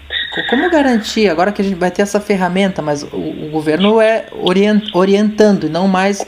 como 0.49 0.71
garantir, 0.71 1.29
agora 1.29 1.50
que 1.50 1.61
a 1.61 1.65
gente 1.65 1.79
vai 1.79 1.91
ter 1.91 2.03
essa 2.03 2.21
ferramenta, 2.21 2.81
mas 2.81 3.03
o, 3.03 3.17
o 3.17 3.50
governo 3.50 4.00
é 4.00 4.29
orient, 4.33 4.85
orientando 4.95 5.67
e 5.67 5.69
não 5.69 5.89
mais 5.89 6.25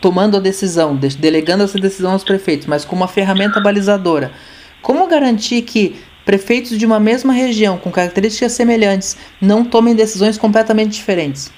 tomando 0.00 0.36
a 0.36 0.40
decisão, 0.40 0.96
delegando 0.96 1.62
essa 1.62 1.78
decisão 1.78 2.12
aos 2.12 2.24
prefeitos, 2.24 2.66
mas 2.66 2.84
com 2.84 2.96
uma 2.96 3.06
ferramenta 3.06 3.60
balizadora. 3.60 4.32
Como 4.80 5.06
garantir 5.06 5.62
que 5.62 6.02
prefeitos 6.24 6.78
de 6.78 6.86
uma 6.86 7.00
mesma 7.00 7.32
região 7.32 7.78
com 7.78 7.90
características 7.90 8.52
semelhantes 8.52 9.16
não 9.40 9.64
tomem 9.64 9.94
decisões 9.94 10.38
completamente 10.38 10.92
diferentes? 10.92 11.52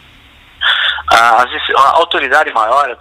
A, 1.11 1.43
a 1.43 1.97
autoridade 1.97 2.53
maior 2.53 2.97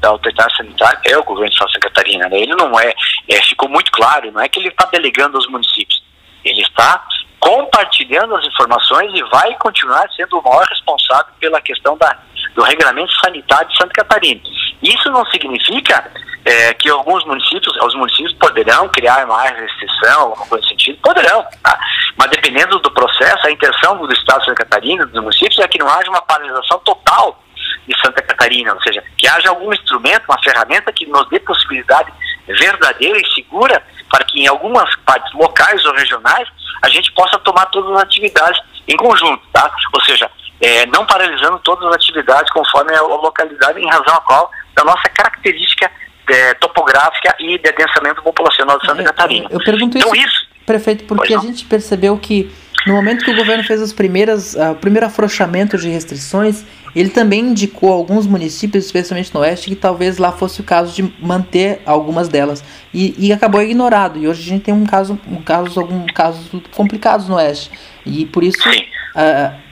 da 0.00 0.08
autoridade 0.08 0.56
sanitária 0.56 0.98
é 1.06 1.16
o 1.16 1.24
governo 1.24 1.50
de 1.50 1.58
Santa 1.58 1.78
Catarina. 1.78 2.28
Né? 2.28 2.40
Ele 2.40 2.54
não 2.54 2.78
é, 2.78 2.94
é, 3.28 3.42
ficou 3.42 3.68
muito 3.68 3.92
claro, 3.92 4.30
não 4.32 4.40
é 4.40 4.48
que 4.48 4.58
ele 4.58 4.68
está 4.68 4.86
delegando 4.90 5.36
aos 5.36 5.46
municípios. 5.48 6.02
Ele 6.44 6.60
está 6.60 7.06
compartilhando 7.38 8.34
as 8.36 8.46
informações 8.46 9.12
e 9.14 9.22
vai 9.24 9.54
continuar 9.56 10.08
sendo 10.16 10.38
o 10.38 10.42
maior 10.42 10.64
responsável 10.66 11.32
pela 11.38 11.60
questão 11.60 11.96
da, 11.96 12.18
do 12.54 12.62
regulamento 12.62 13.12
sanitário 13.22 13.68
de 13.68 13.76
Santa 13.76 13.92
Catarina. 13.92 14.40
Isso 14.84 15.10
não 15.10 15.24
significa 15.26 16.10
é, 16.44 16.74
que 16.74 16.90
alguns 16.90 17.24
municípios, 17.24 17.74
os 17.82 17.94
municípios 17.94 18.34
poderão 18.34 18.88
criar 18.90 19.26
mais 19.26 19.56
restrição, 19.58 20.20
alguma 20.20 20.46
coisa 20.46 20.68
sentido, 20.68 20.98
poderão, 21.02 21.42
tá? 21.62 21.78
mas 22.18 22.30
dependendo 22.30 22.78
do 22.80 22.90
processo, 22.90 23.46
a 23.46 23.50
intenção 23.50 23.96
do 23.96 24.12
Estado 24.12 24.40
de 24.40 24.44
Santa 24.46 24.64
Catarina, 24.64 25.06
dos 25.06 25.22
municípios, 25.22 25.58
é 25.58 25.68
que 25.68 25.78
não 25.78 25.88
haja 25.88 26.10
uma 26.10 26.20
paralisação 26.20 26.78
total 26.80 27.42
de 27.88 27.98
Santa 27.98 28.20
Catarina, 28.22 28.74
ou 28.74 28.82
seja, 28.82 29.02
que 29.16 29.26
haja 29.26 29.48
algum 29.48 29.72
instrumento, 29.72 30.24
uma 30.28 30.42
ferramenta 30.42 30.92
que 30.92 31.06
nos 31.06 31.28
dê 31.30 31.40
possibilidade 31.40 32.12
verdadeira 32.46 33.18
e 33.18 33.34
segura 33.34 33.82
para 34.10 34.24
que 34.24 34.42
em 34.42 34.46
algumas 34.46 34.94
partes 34.96 35.32
locais 35.32 35.82
ou 35.86 35.94
regionais 35.94 36.46
a 36.82 36.88
gente 36.90 37.10
possa 37.12 37.38
tomar 37.38 37.66
todas 37.66 37.90
as 37.96 38.02
atividades 38.02 38.60
em 38.86 38.96
conjunto, 38.96 39.42
tá? 39.50 39.70
Ou 39.94 40.00
seja, 40.02 40.30
é, 40.60 40.86
não 40.86 41.06
paralisando 41.06 41.58
todas 41.60 41.86
as 41.88 41.94
atividades 41.96 42.52
conforme 42.52 42.94
a 42.94 43.02
localidade 43.02 43.80
em 43.80 43.88
razão 43.88 44.14
a 44.14 44.20
qual 44.20 44.50
da 44.74 44.84
nossa 44.84 45.08
característica 45.08 45.90
é, 46.28 46.54
topográfica 46.54 47.34
e 47.38 47.58
de 47.58 47.68
adensamento 47.68 48.22
populacional 48.22 48.78
de 48.78 48.86
Santa 48.86 49.02
é, 49.02 49.04
Catarina. 49.04 49.48
Eu 49.50 49.62
pergunto 49.62 49.98
então, 49.98 50.14
isso, 50.14 50.26
isso, 50.26 50.46
prefeito, 50.66 51.04
porque 51.04 51.34
a 51.34 51.38
gente 51.38 51.64
percebeu 51.64 52.16
que 52.18 52.50
no 52.86 52.94
momento 52.94 53.24
que 53.24 53.30
o 53.30 53.36
governo 53.36 53.64
fez 53.64 53.80
as 53.80 53.92
primeiras, 53.92 54.54
uh, 54.54 54.72
o 54.72 54.74
primeiro 54.74 55.06
afrouxamento 55.06 55.78
de 55.78 55.88
restrições, 55.88 56.64
ele 56.94 57.08
também 57.08 57.40
indicou 57.40 57.90
alguns 57.90 58.26
municípios, 58.26 58.84
especialmente 58.84 59.32
no 59.32 59.40
oeste, 59.40 59.70
que 59.70 59.76
talvez 59.76 60.18
lá 60.18 60.30
fosse 60.32 60.60
o 60.60 60.64
caso 60.64 60.94
de 60.94 61.02
manter 61.18 61.80
algumas 61.86 62.28
delas. 62.28 62.62
E, 62.92 63.14
e 63.18 63.32
acabou 63.32 63.62
ignorado. 63.62 64.18
E 64.18 64.28
hoje 64.28 64.42
a 64.42 64.44
gente 64.44 64.64
tem 64.64 64.74
um 64.74 64.84
caso, 64.84 65.18
um 65.26 65.42
caso, 65.42 65.80
alguns 65.80 66.10
casos 66.12 66.46
complicados 66.72 67.26
no 67.26 67.36
oeste. 67.36 67.70
E 68.04 68.26
por 68.26 68.44
isso 68.44 68.68
uh, 68.68 69.63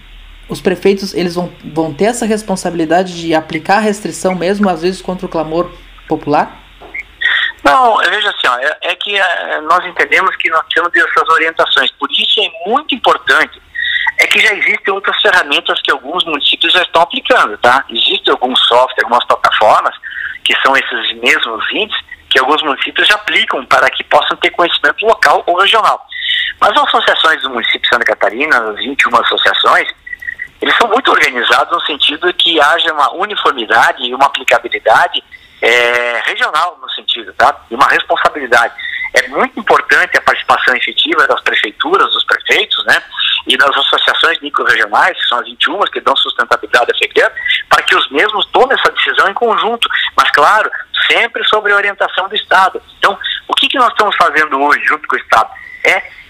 os 0.52 0.60
prefeitos 0.60 1.14
eles 1.14 1.34
vão, 1.34 1.52
vão 1.64 1.92
ter 1.92 2.04
essa 2.04 2.26
responsabilidade 2.26 3.20
de 3.20 3.34
aplicar 3.34 3.78
a 3.78 3.80
restrição 3.80 4.34
mesmo, 4.34 4.68
às 4.68 4.82
vezes 4.82 5.00
contra 5.00 5.26
o 5.26 5.28
clamor 5.28 5.70
popular? 6.06 6.60
Não, 7.64 7.96
veja 7.98 8.28
assim, 8.28 8.48
ó, 8.48 8.58
é, 8.58 8.78
é, 8.82 8.94
que 8.96 9.16
é, 9.16 9.60
nós 9.62 9.84
entendemos 9.86 10.34
que 10.36 10.50
nós 10.50 10.66
temos 10.74 10.90
essas 10.94 11.28
orientações. 11.28 11.90
Por 11.92 12.10
isso 12.10 12.40
é 12.40 12.68
muito 12.68 12.94
importante 12.94 13.60
é 14.18 14.26
que 14.26 14.40
já 14.40 14.52
existem 14.54 14.92
outras 14.92 15.20
ferramentas 15.20 15.80
que 15.80 15.90
alguns 15.90 16.24
municípios 16.24 16.72
já 16.72 16.82
estão 16.82 17.02
aplicando, 17.02 17.56
tá? 17.58 17.84
Existem 17.88 18.32
alguns 18.32 18.58
softwares, 18.66 19.04
algumas 19.04 19.24
plataformas 19.24 19.94
que 20.44 20.54
são 20.60 20.76
esses 20.76 21.18
mesmos 21.18 21.64
índices 21.72 22.02
que 22.28 22.38
alguns 22.38 22.62
municípios 22.62 23.06
já 23.06 23.14
aplicam 23.14 23.64
para 23.66 23.88
que 23.90 24.02
possam 24.04 24.36
ter 24.38 24.50
conhecimento 24.50 25.04
local 25.06 25.42
ou 25.46 25.60
regional. 25.60 26.04
Mas 26.60 26.70
as 26.70 26.86
associações 26.86 27.42
do 27.42 27.50
município 27.50 27.82
de 27.82 27.88
Santa 27.88 28.04
Catarina, 28.04 28.70
as 28.70 28.76
21 28.76 29.16
associações, 29.16 29.88
eles 30.62 30.76
são 30.76 30.88
muito 30.88 31.10
organizados 31.10 31.72
no 31.72 31.84
sentido 31.84 32.28
de 32.28 32.32
que 32.34 32.60
haja 32.60 32.92
uma 32.92 33.12
uniformidade 33.14 34.04
e 34.04 34.14
uma 34.14 34.26
aplicabilidade 34.26 35.22
é, 35.60 36.22
regional 36.24 36.78
no 36.80 36.88
sentido, 36.90 37.32
tá? 37.34 37.64
E 37.68 37.74
uma 37.74 37.88
responsabilidade. 37.88 38.72
É 39.12 39.26
muito 39.28 39.58
importante 39.58 40.16
a 40.16 40.22
participação 40.22 40.74
efetiva 40.76 41.26
das 41.26 41.40
prefeituras, 41.42 42.12
dos 42.12 42.24
prefeitos, 42.24 42.84
né? 42.86 43.02
E 43.48 43.56
das 43.56 43.76
associações 43.76 44.40
micro-regionais, 44.40 45.16
que 45.18 45.28
são 45.28 45.40
as 45.40 45.46
21 45.46 45.80
que 45.92 46.00
dão 46.00 46.14
sustentabilidade 46.14 46.92
à 46.92 46.94
FECREAN, 46.96 47.30
para 47.68 47.82
que 47.82 47.96
os 47.96 48.08
mesmos 48.12 48.46
tomem 48.46 48.78
essa 48.78 48.92
decisão 48.92 49.28
em 49.28 49.34
conjunto. 49.34 49.88
Mas, 50.16 50.30
claro, 50.30 50.70
sempre 51.10 51.44
sobre 51.48 51.72
a 51.72 51.76
orientação 51.76 52.28
do 52.28 52.36
Estado. 52.36 52.80
Então, 52.98 53.18
o 53.48 53.54
que, 53.54 53.68
que 53.68 53.78
nós 53.78 53.88
estamos 53.88 54.14
fazendo 54.14 54.62
hoje, 54.62 54.80
junto 54.84 55.08
com 55.08 55.16
o 55.16 55.18
Estado? 55.18 55.50
É 55.84 56.22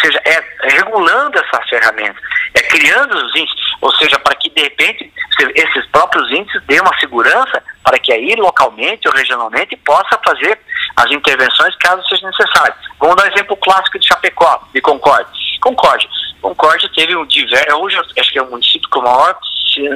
seja, 0.00 0.20
é, 0.24 0.32
é 0.32 0.68
regulando 0.76 1.38
essa 1.38 1.62
ferramenta, 1.68 2.20
é 2.54 2.62
criando 2.62 3.16
os 3.16 3.36
índices, 3.36 3.60
ou 3.80 3.92
seja, 3.96 4.18
para 4.18 4.34
que 4.36 4.50
de 4.50 4.62
repente 4.62 5.12
esses 5.54 5.86
próprios 5.90 6.30
índices 6.30 6.62
dêem 6.66 6.80
uma 6.80 6.98
segurança 6.98 7.62
para 7.84 7.98
que 7.98 8.12
aí 8.12 8.34
localmente 8.36 9.08
ou 9.08 9.14
regionalmente 9.14 9.76
possa 9.76 10.18
fazer 10.24 10.58
as 10.96 11.10
intervenções 11.10 11.76
caso 11.76 12.06
seja 12.08 12.26
necessário. 12.26 12.74
Vamos 12.98 13.16
dar 13.16 13.24
um 13.24 13.32
exemplo 13.32 13.56
clássico 13.56 13.98
de 13.98 14.06
Chapecó, 14.06 14.62
de 14.72 14.80
Concórdia. 14.80 15.32
Concórdia. 15.60 16.08
Concórdia 16.40 16.90
teve 16.94 17.16
um 17.16 17.26
diverso, 17.26 17.76
hoje 17.76 17.96
acho 18.18 18.32
que 18.32 18.38
é 18.38 18.42
o 18.42 18.50
município 18.50 18.88
com 18.90 19.00
o 19.00 19.02
maior, 19.02 19.38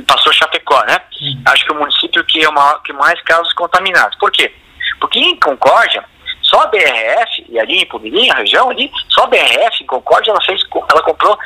passou 0.07 0.33
Chapecó, 0.33 0.85
né? 0.85 1.01
Acho 1.47 1.65
que 1.65 1.73
é 1.73 1.75
o 1.75 1.79
município 1.79 2.25
que 2.25 2.45
é 2.45 2.49
o 2.49 2.53
maior, 2.53 2.83
que 2.83 2.93
mais 2.93 3.21
casos 3.23 3.53
contaminados. 3.55 4.17
Por 4.19 4.31
quê? 4.31 4.53
Porque 5.01 5.19
em 5.19 5.39
Concórdia, 5.39 6.05
só 6.53 6.61
a 6.61 6.67
BRF, 6.67 7.47
e 7.49 7.59
ali 7.59 7.79
em 7.79 7.87
Pumirim, 7.87 8.31
a 8.31 8.37
região 8.37 8.69
ali, 8.69 8.91
só 9.09 9.25
a 9.25 9.27
BRF 9.29 9.83
em 9.83 9.87
Concórdia, 9.87 10.31
ela, 10.31 10.43
fez, 10.43 10.61
ela 10.91 11.03
comprou 11.03 11.39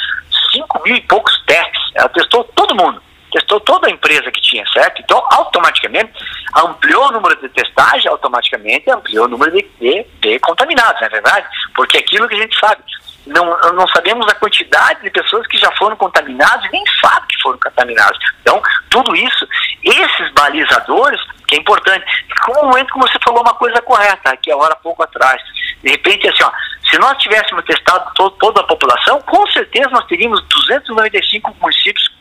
5 0.53 0.83
mil 0.83 0.97
e 0.97 1.01
poucos 1.03 1.33
testes. 1.47 1.91
Ela 1.95 2.09
testou 2.09 2.43
todo 2.57 2.75
mundo 2.75 3.01
testou 3.37 3.61
toda 3.61 3.89
a 3.89 3.91
empresa 3.91 4.31
que 4.31 4.41
tinha, 4.41 4.65
certo? 4.73 5.03
Então, 5.03 5.23
automaticamente, 5.31 6.11
ampliou 6.57 7.09
o 7.09 7.13
número 7.13 7.37
de 7.37 7.49
testagem, 7.51 8.11
automaticamente 8.11 8.91
ampliou 8.91 9.27
o 9.27 9.29
número 9.29 9.53
de, 9.53 9.63
de, 9.79 10.07
de 10.21 10.39
contaminados, 10.41 11.01
não 11.01 11.07
é 11.07 11.11
verdade? 11.11 11.47
Porque 11.75 11.99
aquilo 11.99 12.27
que 12.27 12.35
a 12.35 12.39
gente 12.39 12.59
sabe, 12.59 12.83
não, 13.27 13.45
não 13.73 13.87
sabemos 13.89 14.27
a 14.29 14.35
quantidade 14.35 15.03
de 15.03 15.11
pessoas 15.11 15.47
que 15.49 15.59
já 15.59 15.71
foram 15.77 15.97
contaminadas 15.97 16.65
e 16.65 16.73
nem 16.73 16.83
sabe 17.01 17.27
que 17.27 17.43
foram 17.43 17.59
contaminadas. 17.59 18.17
Então, 18.41 18.63
tudo 18.89 19.15
isso, 19.15 19.47
esses 19.85 20.33
balizadores, 20.33 21.21
que 21.47 21.57
é 21.57 21.59
importante. 21.59 22.05
Como 22.45 22.63
um 22.63 22.69
momento 22.69 22.93
que 22.93 23.01
você 23.01 23.19
falou 23.23 23.43
uma 23.43 23.55
coisa 23.55 23.83
correta 23.83 24.31
aqui 24.31 24.51
a 24.51 24.57
hora 24.57 24.75
pouco 24.77 25.03
atrás. 25.03 25.43
De 25.83 25.91
repente, 25.91 26.27
assim, 26.29 26.43
ó, 26.43 26.51
se 26.91 26.99
nós 26.99 27.19
tivéssemos 27.19 27.65
testado 27.65 28.11
todo, 28.15 28.35
toda 28.39 28.61
a 28.61 28.65
população, 28.65 29.21
com 29.23 29.47
certeza 29.51 29.91
nós 29.91 30.07
teríamos 30.07 30.43
295 30.49 31.55
municípios 31.61 32.17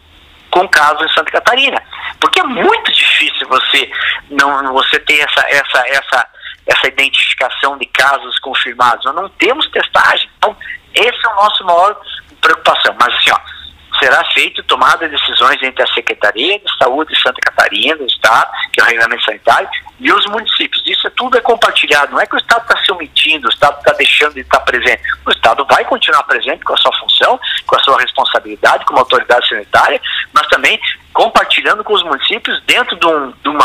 com 0.56 0.68
casos 0.70 1.02
em 1.04 1.14
Santa 1.14 1.32
Catarina. 1.32 1.82
Porque 2.20 2.40
é 2.40 2.44
muito 2.44 2.92
difícil 2.92 3.48
você 3.50 3.92
não 4.32 4.74
você 4.74 4.98
ter 5.00 5.20
essa, 5.20 5.42
essa, 5.50 5.88
essa, 5.90 6.28
essa 6.66 6.88
identificação 6.88 7.78
de 7.78 7.86
casos 7.88 8.40
confirmados. 8.40 9.04
Nós 9.04 9.16
não 9.16 9.30
temos 9.30 9.70
testagem. 9.70 10.30
Então, 10.38 10.56
esse 10.94 11.26
é 11.26 11.30
o 11.30 11.36
nosso 11.36 11.66
maior 11.66 12.00
preocupação. 12.40 12.96
Mas 12.98 13.14
assim, 13.16 13.32
ó, 13.32 14.00
será 14.00 14.24
feito 14.36 14.62
tomada 14.64 15.08
de 15.08 15.16
decisões 15.16 15.58
entre 15.64 15.82
a 15.82 15.88
Secretaria 15.88 16.60
de 16.60 16.78
Saúde 16.78 17.14
de 17.14 17.22
Santa 17.22 17.40
Catarina, 17.42 17.96
do 17.96 18.06
Estado, 18.06 18.52
que 18.72 18.82
é 18.82 18.84
o 18.84 18.88
regulamento 18.88 19.24
sanitário, 19.24 19.70
e 20.00 20.12
os 20.12 20.26
municípios. 20.28 20.84
Isso 20.86 21.08
é 21.08 21.10
tudo 21.12 21.38
é 21.38 21.42
compartilhado. 21.42 22.12
Não 22.12 22.20
é 22.20 22.26
que 22.26 22.36
o 22.36 22.38
Estado 22.38 22.64
está 22.64 22.84
se 22.84 22.92
omitindo, 22.92 23.48
o 23.48 23.50
Estado 23.50 23.78
está 23.80 23.94
deixando 23.94 24.34
de 24.34 24.42
estar 24.42 24.60
presente. 24.60 25.02
O 25.26 25.32
Estado 25.32 25.66
vai 25.66 25.86
continuar 25.86 26.24
presente 26.24 26.64
com 26.66 26.74
a 26.74 26.78
sua 26.78 26.92
função, 27.00 27.40
com 27.66 27.76
a 27.78 27.80
sua 27.80 27.98
responsabilidade 28.00 28.86
como 28.86 29.00
autoridade 29.00 29.48
sanitária, 29.48 30.02
mas 30.34 30.46
também 30.48 30.80
compartilhando 31.14 31.82
com 31.82 31.94
os 31.94 32.04
municípios 32.04 32.62
dentro 32.64 33.00
de 33.00 33.08
um, 33.08 33.32
de 33.32 33.50
um 33.50 33.58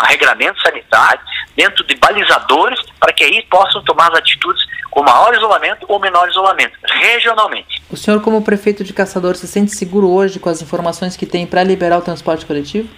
sanitário, 0.63 1.21
dentro 1.57 1.85
de 1.85 1.97
balizadores, 1.97 2.81
para 2.99 3.13
que 3.13 3.25
aí 3.25 3.43
possam 3.51 3.83
tomar 3.83 4.13
as 4.13 4.19
atitudes 4.19 4.65
com 4.91 5.03
maior 5.03 5.35
isolamento 5.35 5.87
ou 5.89 5.99
menor 5.99 6.29
isolamento, 6.29 6.77
regionalmente. 6.85 7.83
O 7.91 7.97
senhor, 7.97 8.21
como 8.21 8.43
prefeito 8.43 8.85
de 8.85 8.93
Caçador, 8.93 9.37
se 9.37 9.47
sente 9.47 9.73
seguro 9.73 10.09
hoje 10.09 10.39
com 10.39 10.49
as 10.49 10.60
informações 10.63 11.17
que 11.17 11.27
tem 11.27 11.47
para 11.47 11.63
liberar 11.63 11.99
o 11.99 12.03
transporte 12.03 12.47
coletivo? 12.47 12.89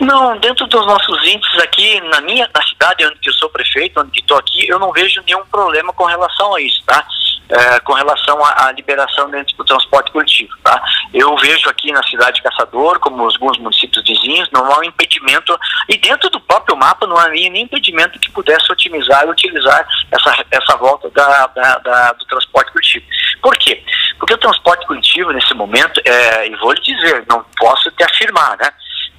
Não, 0.00 0.36
dentro 0.38 0.66
dos 0.66 0.86
nossos 0.86 1.22
índices 1.26 1.58
aqui, 1.60 2.00
na 2.00 2.20
minha 2.20 2.48
na 2.54 2.62
cidade 2.62 3.06
onde 3.06 3.28
eu 3.28 3.32
sou 3.34 3.48
prefeito, 3.48 4.00
onde 4.00 4.20
estou 4.20 4.36
aqui, 4.36 4.68
eu 4.68 4.78
não 4.78 4.92
vejo 4.92 5.22
nenhum 5.26 5.44
problema 5.46 5.92
com 5.92 6.04
relação 6.04 6.54
a 6.54 6.60
isso, 6.60 6.82
tá? 6.86 7.06
É, 7.46 7.80
com 7.80 7.92
relação 7.92 8.42
à, 8.42 8.72
liberação 8.72 9.28
dentro 9.30 9.54
do 9.56 9.64
transporte 9.64 10.10
coletivo, 10.10 10.50
tá? 10.64 10.82
Eu 11.12 11.36
vejo 11.36 11.68
aqui 11.68 11.92
na 11.92 12.02
cidade 12.04 12.36
de 12.36 12.42
Caçador, 12.42 12.98
como 12.98 13.22
alguns 13.22 13.58
municípios 13.58 14.02
vizinhos, 14.04 14.48
não 14.50 14.64
há 14.72 14.78
um 14.78 14.84
impedimento, 14.84 15.56
e 15.88 15.98
dentro 15.98 16.30
do 16.30 16.40
próprio 16.40 16.74
mapa 16.74 17.06
não 17.06 17.18
havia 17.18 17.50
nem 17.50 17.64
impedimento 17.64 18.18
que 18.18 18.30
pudesse 18.30 18.72
otimizar 18.72 19.26
e 19.26 19.30
utilizar 19.30 19.86
essa, 20.10 20.44
essa 20.50 20.76
volta 20.76 21.10
da, 21.10 21.46
da, 21.48 21.78
da, 21.78 22.12
do 22.12 22.24
transporte 22.24 22.72
coletivo. 22.72 23.04
Por 23.42 23.54
quê? 23.58 23.84
Porque 24.24 24.32
o 24.32 24.38
transporte 24.38 24.86
coletivo, 24.86 25.32
nesse 25.32 25.52
momento, 25.52 26.00
é, 26.02 26.48
e 26.48 26.56
vou 26.56 26.72
lhe 26.72 26.80
dizer, 26.80 27.26
não 27.28 27.44
posso 27.58 27.90
te 27.90 28.02
afirmar, 28.04 28.56
né? 28.56 28.70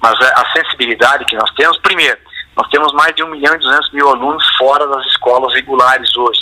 Mas 0.02 0.20
a 0.20 0.52
sensibilidade 0.52 1.24
que 1.26 1.36
nós 1.36 1.48
temos, 1.52 1.78
primeiro, 1.78 2.18
nós 2.56 2.68
temos 2.70 2.92
mais 2.92 3.14
de 3.14 3.22
1 3.22 3.28
milhão 3.28 3.54
e 3.54 3.58
200 3.58 3.92
mil 3.92 4.08
alunos 4.08 4.44
fora 4.58 4.84
das 4.84 5.06
escolas 5.06 5.54
regulares 5.54 6.16
hoje, 6.16 6.40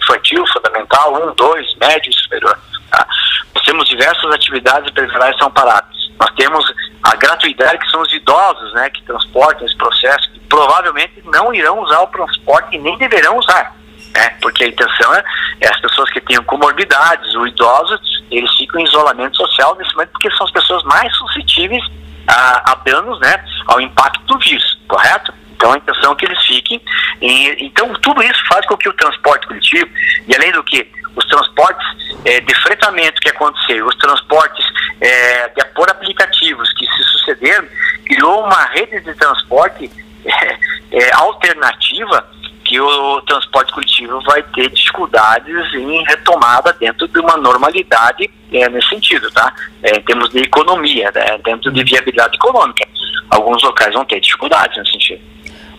infantil, 0.00 0.46
fundamental, 0.52 1.30
1, 1.30 1.34
2, 1.34 1.74
médio 1.78 2.10
e 2.10 2.14
superior. 2.14 2.56
Tá? 2.92 3.04
Nós 3.52 3.64
temos 3.64 3.88
diversas 3.88 4.32
atividades 4.32 4.88
empresariais 4.88 5.34
que 5.34 5.42
são 5.42 5.50
paradas. 5.50 5.96
Nós 6.16 6.30
temos 6.36 6.64
a 7.02 7.16
gratuidade, 7.16 7.78
que 7.78 7.90
são 7.90 8.02
os 8.02 8.12
idosos 8.12 8.72
né, 8.74 8.88
que 8.90 9.02
transportam 9.02 9.66
esse 9.66 9.76
processo, 9.76 10.30
que 10.30 10.38
provavelmente 10.48 11.24
não 11.24 11.52
irão 11.52 11.80
usar 11.80 12.02
o 12.02 12.06
transporte 12.06 12.76
e 12.76 12.78
nem 12.78 12.96
deverão 12.98 13.36
usar. 13.36 13.74
Né, 14.18 14.30
porque 14.42 14.64
a 14.64 14.66
intenção 14.66 15.14
é, 15.14 15.22
é 15.60 15.68
as 15.68 15.80
pessoas 15.80 16.10
que 16.10 16.20
tenham 16.22 16.42
comorbidades, 16.42 17.32
os 17.36 17.52
idosos, 17.52 18.00
eles 18.32 18.52
ficam 18.56 18.80
em 18.80 18.84
isolamento 18.84 19.36
social 19.36 19.76
nesse 19.76 19.94
momento 19.94 20.10
porque 20.10 20.28
são 20.32 20.44
as 20.44 20.52
pessoas 20.52 20.82
mais 20.82 21.14
suscetíveis 21.16 21.84
a, 22.26 22.72
a 22.72 22.74
danos, 22.84 23.20
né, 23.20 23.44
ao 23.68 23.80
impacto 23.80 24.20
do 24.24 24.36
vírus, 24.40 24.76
correto? 24.88 25.32
Então 25.54 25.72
a 25.72 25.76
intenção 25.76 26.12
é 26.12 26.16
que 26.16 26.24
eles 26.24 26.42
fiquem. 26.44 26.82
Em, 27.20 27.66
então 27.66 27.94
tudo 28.02 28.20
isso 28.24 28.44
faz 28.48 28.66
com 28.66 28.76
que 28.76 28.88
o 28.88 28.92
transporte 28.94 29.46
coletivo, 29.46 29.88
e 30.26 30.34
além 30.34 30.50
do 30.50 30.64
que 30.64 30.90
os 31.14 31.24
transportes 31.26 31.86
é, 32.24 32.40
de 32.40 32.54
fretamento 32.56 33.20
que 33.20 33.30
aconteceu, 33.30 33.86
os 33.86 33.94
transportes 33.98 34.66
é, 35.00 35.48
de, 35.50 35.64
por 35.76 35.88
aplicativos 35.88 36.72
que 36.72 36.86
se 36.86 37.02
sucederam, 37.04 37.68
criou 38.04 38.44
uma 38.44 38.64
rede 38.64 39.00
de 39.00 39.14
transporte 39.14 39.88
é, 40.26 40.98
é 40.98 41.14
alternativa 41.14 42.26
que 42.68 42.78
o 42.78 43.22
transporte 43.22 43.72
coletivo 43.72 44.20
vai 44.26 44.42
ter 44.42 44.68
dificuldades 44.68 45.56
em 45.74 46.04
retomada 46.04 46.70
dentro 46.78 47.08
de 47.08 47.18
uma 47.18 47.36
normalidade 47.38 48.30
é, 48.52 48.68
nesse 48.68 48.90
sentido, 48.90 49.30
tá? 49.30 49.52
É, 49.82 49.96
em 49.96 50.02
termos 50.02 50.28
de 50.28 50.40
economia, 50.40 51.10
né? 51.14 51.38
dentro 51.42 51.72
de 51.72 51.82
viabilidade 51.82 52.36
econômica. 52.36 52.86
Alguns 53.30 53.62
locais 53.62 53.94
vão 53.94 54.04
ter 54.04 54.20
dificuldades 54.20 54.76
nesse 54.76 54.92
sentido. 54.92 55.20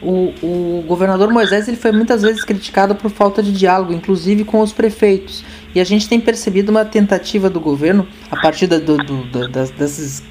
O, 0.02 0.34
o 0.42 0.84
governador 0.88 1.32
Moisés 1.32 1.68
ele 1.68 1.78
foi 1.78 1.92
muitas 1.92 2.24
vezes 2.24 2.44
criticado 2.44 2.96
por 2.96 3.12
falta 3.12 3.44
de 3.44 3.52
diálogo, 3.52 3.94
inclusive 3.94 4.44
com 4.44 4.62
os 4.62 4.74
prefeitos. 4.74 5.44
E 5.76 5.80
a 5.80 5.84
gente 5.84 6.10
tem 6.10 6.20
percebido 6.20 6.70
uma 6.70 6.86
tentativa 6.86 7.50
do 7.50 7.60
governo, 7.60 8.08
a 8.32 8.42
partir 8.42 8.66
da, 8.66 8.80
do, 8.80 8.98
do, 8.98 9.48
das, 9.48 9.70
dessas 9.72 10.24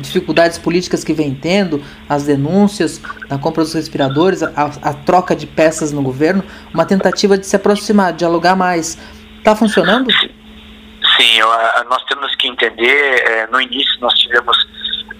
dificuldades 0.00 0.58
políticas 0.58 1.04
que 1.04 1.12
vem 1.12 1.34
tendo, 1.34 1.82
as 2.08 2.24
denúncias 2.24 3.00
da 3.28 3.38
compra 3.38 3.62
dos 3.62 3.74
respiradores, 3.74 4.42
a, 4.42 4.50
a 4.82 4.94
troca 4.94 5.34
de 5.34 5.46
peças 5.46 5.92
no 5.92 6.02
governo, 6.02 6.44
uma 6.72 6.84
tentativa 6.84 7.36
de 7.36 7.46
se 7.46 7.56
aproximar, 7.56 8.12
dialogar 8.12 8.56
mais. 8.56 8.98
Está 9.38 9.56
funcionando? 9.56 10.10
Sim, 10.12 11.38
eu, 11.38 11.48
nós 11.88 12.04
temos 12.04 12.34
que 12.36 12.48
entender, 12.48 13.22
é, 13.28 13.46
no 13.48 13.60
início 13.60 14.00
nós 14.00 14.14
tivemos. 14.14 14.56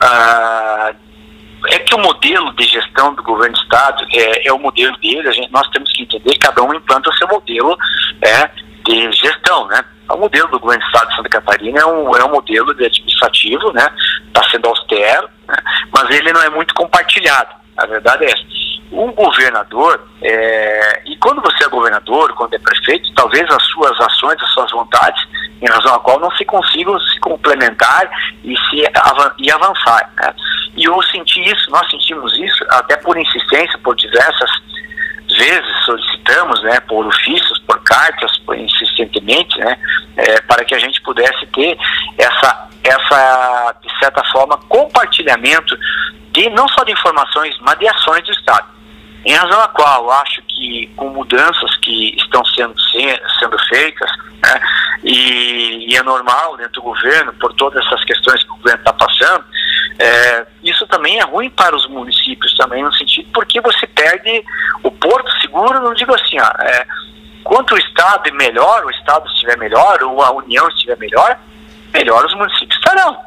Uh, 0.03 0.95
é 1.69 1.79
que 1.79 1.95
o 1.95 1.99
modelo 1.99 2.53
de 2.55 2.65
gestão 2.65 3.15
do 3.15 3.23
governo 3.23 3.55
do 3.55 3.63
Estado 3.63 4.05
é, 4.13 4.49
é 4.49 4.53
o 4.53 4.59
modelo 4.59 4.97
dele, 4.99 5.29
a 5.29 5.33
gente, 5.33 5.51
nós 5.53 5.69
temos 5.71 5.93
que 5.93 6.03
entender 6.03 6.33
que 6.33 6.39
cada 6.39 6.63
um 6.63 6.75
implanta 6.75 7.09
o 7.09 7.15
seu 7.15 7.29
modelo 7.29 7.77
é, 8.21 8.51
de 8.85 9.13
gestão, 9.13 9.69
né? 9.69 9.85
O 10.13 10.19
modelo 10.19 10.49
do 10.49 10.61
governo 10.61 10.83
do 10.83 10.87
Estado 10.87 11.09
de 11.09 11.17
Santa 11.17 11.29
Catarina 11.29 11.81
é 11.81 11.87
um, 11.87 12.17
é 12.17 12.25
um 12.25 12.31
modelo 12.31 12.75
de 12.75 12.85
administrativo, 12.85 13.73
né? 13.73 13.87
Está 14.27 14.43
sendo 14.51 14.69
austero, 14.69 15.29
né? 15.49 15.57
mas 15.91 16.11
ele 16.11 16.33
não 16.33 16.43
é 16.43 16.51
muito 16.51 16.75
compartilhado. 16.75 17.51
A 17.77 17.87
verdade 17.87 18.25
é 18.25 18.31
essa. 18.31 18.43
O 18.93 19.11
governador, 19.13 20.07
é, 20.23 21.03
e 21.07 21.17
quando 21.17 21.41
você 21.41 21.65
é 21.65 21.69
governador, 21.69 22.35
quando 22.35 22.53
é 22.53 22.59
prefeito, 22.59 23.11
talvez 23.15 23.51
as 23.51 23.63
suas 23.69 23.99
ações, 23.99 24.37
as 24.43 24.51
suas 24.51 24.71
vontades, 24.71 25.27
em 25.63 25.67
razão 25.67 25.95
a 25.95 26.01
qual 26.01 26.21
não 26.21 26.31
se 26.33 26.45
consigam 26.45 26.99
se 27.01 27.19
complementar 27.21 28.11
e, 28.45 28.55
se, 28.69 28.85
e 29.39 29.51
avançar. 29.51 30.13
Né? 30.17 30.35
E 30.77 30.85
eu 30.85 31.01
senti 31.05 31.41
isso, 31.41 31.71
nós 31.71 31.89
sentimos 31.91 32.37
isso, 32.39 32.65
até 32.69 32.97
por 32.97 33.17
insistência, 33.17 33.79
por 33.79 33.97
diversas 33.97 34.51
vezes 35.43 35.85
solicitamos, 35.85 36.63
né, 36.63 36.79
por 36.81 37.05
ofícios, 37.05 37.59
por 37.67 37.83
cartas, 37.83 38.39
por 38.47 38.57
insistentemente, 38.57 39.59
né, 39.59 39.77
é, 40.17 40.41
para 40.43 40.65
que 40.65 40.75
a 40.75 40.79
gente 40.79 41.01
pudesse 41.03 41.45
ter 41.47 41.77
essa, 42.17 42.69
essa, 42.85 43.75
de 43.83 43.99
certa 43.99 44.23
forma, 44.31 44.57
compartilhamento 44.69 45.77
de 46.31 46.49
não 46.51 46.69
só 46.69 46.85
de 46.85 46.93
informações, 46.93 47.57
mas 47.61 47.79
de 47.79 47.89
ações 47.89 48.25
do 48.25 48.33
Estado. 48.33 48.69
Em 49.25 49.35
razão 49.35 49.61
a 49.61 49.69
qual 49.69 50.11
acho 50.13 50.43
que 50.43 50.87
com 50.97 51.09
mudanças 51.11 51.77
que 51.79 52.17
estão 52.17 52.45
sendo, 52.45 52.75
sendo 53.39 53.59
feitas, 53.69 54.11
né, 54.43 54.61
e, 55.03 55.91
e, 55.91 55.97
é 55.97 56.03
normal 56.03 56.57
dentro 56.57 56.75
do 56.75 56.83
governo, 56.83 57.33
por 57.35 57.53
todas 57.55 57.85
essas 57.85 58.05
questões 58.05 58.43
que 58.45 58.51
o 58.51 58.57
governo 58.57 58.79
está 58.79 58.93
passando, 58.93 59.45
é, 59.99 60.47
isso 60.63 60.87
também 60.87 61.19
é 61.19 61.25
ruim 61.25 61.51
para 61.51 61.75
os 61.75 61.87
municípios 61.89 62.55
também, 62.57 62.83
no 62.83 62.93
sentido 62.95 63.29
porque 63.35 63.61
você 63.61 63.87
perde 63.87 64.45
o 64.83 64.91
porto 64.91 65.31
seguro, 65.41 65.81
não 65.81 65.95
digo 65.95 66.15
assim, 66.15 66.39
ó, 66.41 66.51
é, 66.63 66.87
quanto 67.43 67.75
o 67.75 67.79
Estado 67.79 68.29
é 68.29 68.33
melhor, 68.33 68.85
o 68.85 68.91
Estado 68.91 69.27
estiver 69.29 69.59
melhor, 69.59 70.03
ou 70.03 70.23
a 70.23 70.31
União 70.33 70.69
estiver 70.69 70.97
melhor, 70.99 71.39
melhor 71.93 72.25
os 72.25 72.35
municípios 72.35 72.77
estarão. 72.77 73.19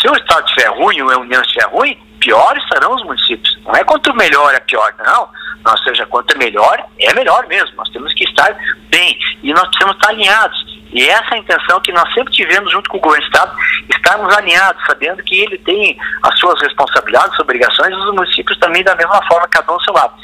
Se 0.00 0.08
o 0.08 0.14
Estado 0.14 0.46
estiver 0.46 0.68
ruim 0.70 1.00
ou 1.00 1.10
a 1.10 1.18
União 1.18 1.40
estiver 1.40 1.66
ruim, 1.66 1.98
pior 2.22 2.56
estarão 2.56 2.94
os 2.94 3.04
municípios. 3.04 3.58
Não 3.64 3.74
é 3.74 3.84
quanto 3.84 4.14
melhor 4.14 4.54
é 4.54 4.60
pior, 4.60 4.94
não. 5.04 5.28
Ou 5.64 5.78
seja, 5.78 6.06
quanto 6.06 6.34
é 6.34 6.38
melhor, 6.38 6.84
é 6.98 7.12
melhor 7.14 7.46
mesmo. 7.46 7.76
Nós 7.76 7.88
temos 7.90 8.12
que 8.14 8.24
estar 8.24 8.56
bem 8.88 9.18
e 9.42 9.52
nós 9.52 9.66
precisamos 9.68 9.96
estar 9.96 10.08
alinhados. 10.08 10.72
E 10.92 11.08
essa 11.08 11.34
é 11.34 11.34
a 11.34 11.38
intenção 11.38 11.80
que 11.80 11.92
nós 11.92 12.12
sempre 12.12 12.32
tivemos 12.32 12.70
junto 12.70 12.90
com 12.90 12.98
o 12.98 13.00
governo 13.00 13.24
do 13.24 13.34
Estado, 13.34 13.56
estarmos 13.88 14.36
alinhados, 14.36 14.84
sabendo 14.86 15.22
que 15.22 15.40
ele 15.40 15.56
tem 15.58 15.98
as 16.22 16.38
suas 16.38 16.60
responsabilidades, 16.60 17.38
obrigações, 17.38 17.90
e 17.92 17.96
os 17.96 18.14
municípios 18.14 18.58
também 18.58 18.84
da 18.84 18.94
mesma 18.94 19.22
forma, 19.26 19.48
cada 19.48 19.70
um 19.70 19.74
ao 19.74 19.82
seu 19.82 19.94
lado. 19.94 20.14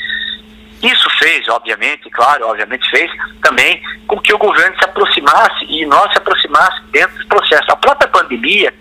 Isso 0.82 1.08
fez, 1.18 1.48
obviamente, 1.48 2.08
claro, 2.10 2.48
obviamente 2.48 2.88
fez, 2.90 3.10
também 3.42 3.82
com 4.06 4.20
que 4.20 4.32
o 4.32 4.38
governo 4.38 4.76
se 4.78 4.84
aproximasse 4.84 5.64
e 5.68 5.86
nós 5.86 6.12
se 6.12 6.18
aproximasse 6.18 6.82
dentro 6.92 7.16
desse 7.16 7.28
processo. 7.28 7.72
A 7.72 7.76
própria 7.76 8.08
pandemia 8.08 8.72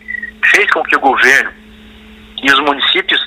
fez 0.52 0.70
com 0.72 0.84
que 0.84 0.96
o 0.96 1.00
governo 1.00 1.52
e 2.42 2.52
os 2.52 2.60
municípios 2.60 3.20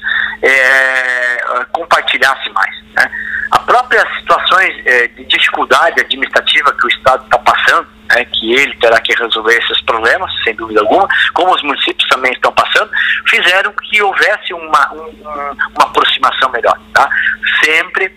é, 0.42 1.64
compartilhassem 1.72 2.52
mais. 2.52 2.74
Né? 2.94 3.10
A 3.50 3.58
própria 3.60 4.06
situações 4.18 4.74
é, 4.86 5.08
de 5.08 5.24
dificuldade 5.24 6.00
administrativa 6.00 6.72
que 6.72 6.86
o 6.86 6.88
Estado 6.88 7.24
está 7.24 7.38
passando, 7.38 7.88
né, 8.14 8.24
que 8.24 8.54
ele 8.54 8.74
terá 8.76 9.00
que 9.00 9.12
resolver 9.14 9.56
esses 9.56 9.80
problemas, 9.82 10.30
sem 10.44 10.54
dúvida 10.54 10.80
alguma, 10.80 11.08
como 11.34 11.54
os 11.54 11.62
municípios 11.62 12.08
também 12.08 12.32
estão 12.32 12.52
passando, 12.52 12.90
fizeram 13.28 13.72
que 13.72 14.00
houvesse 14.02 14.54
uma, 14.54 14.92
um, 14.92 15.10
uma 15.22 15.84
aproximação 15.84 16.50
melhor. 16.50 16.78
Tá? 16.94 17.08
Sempre, 17.64 18.12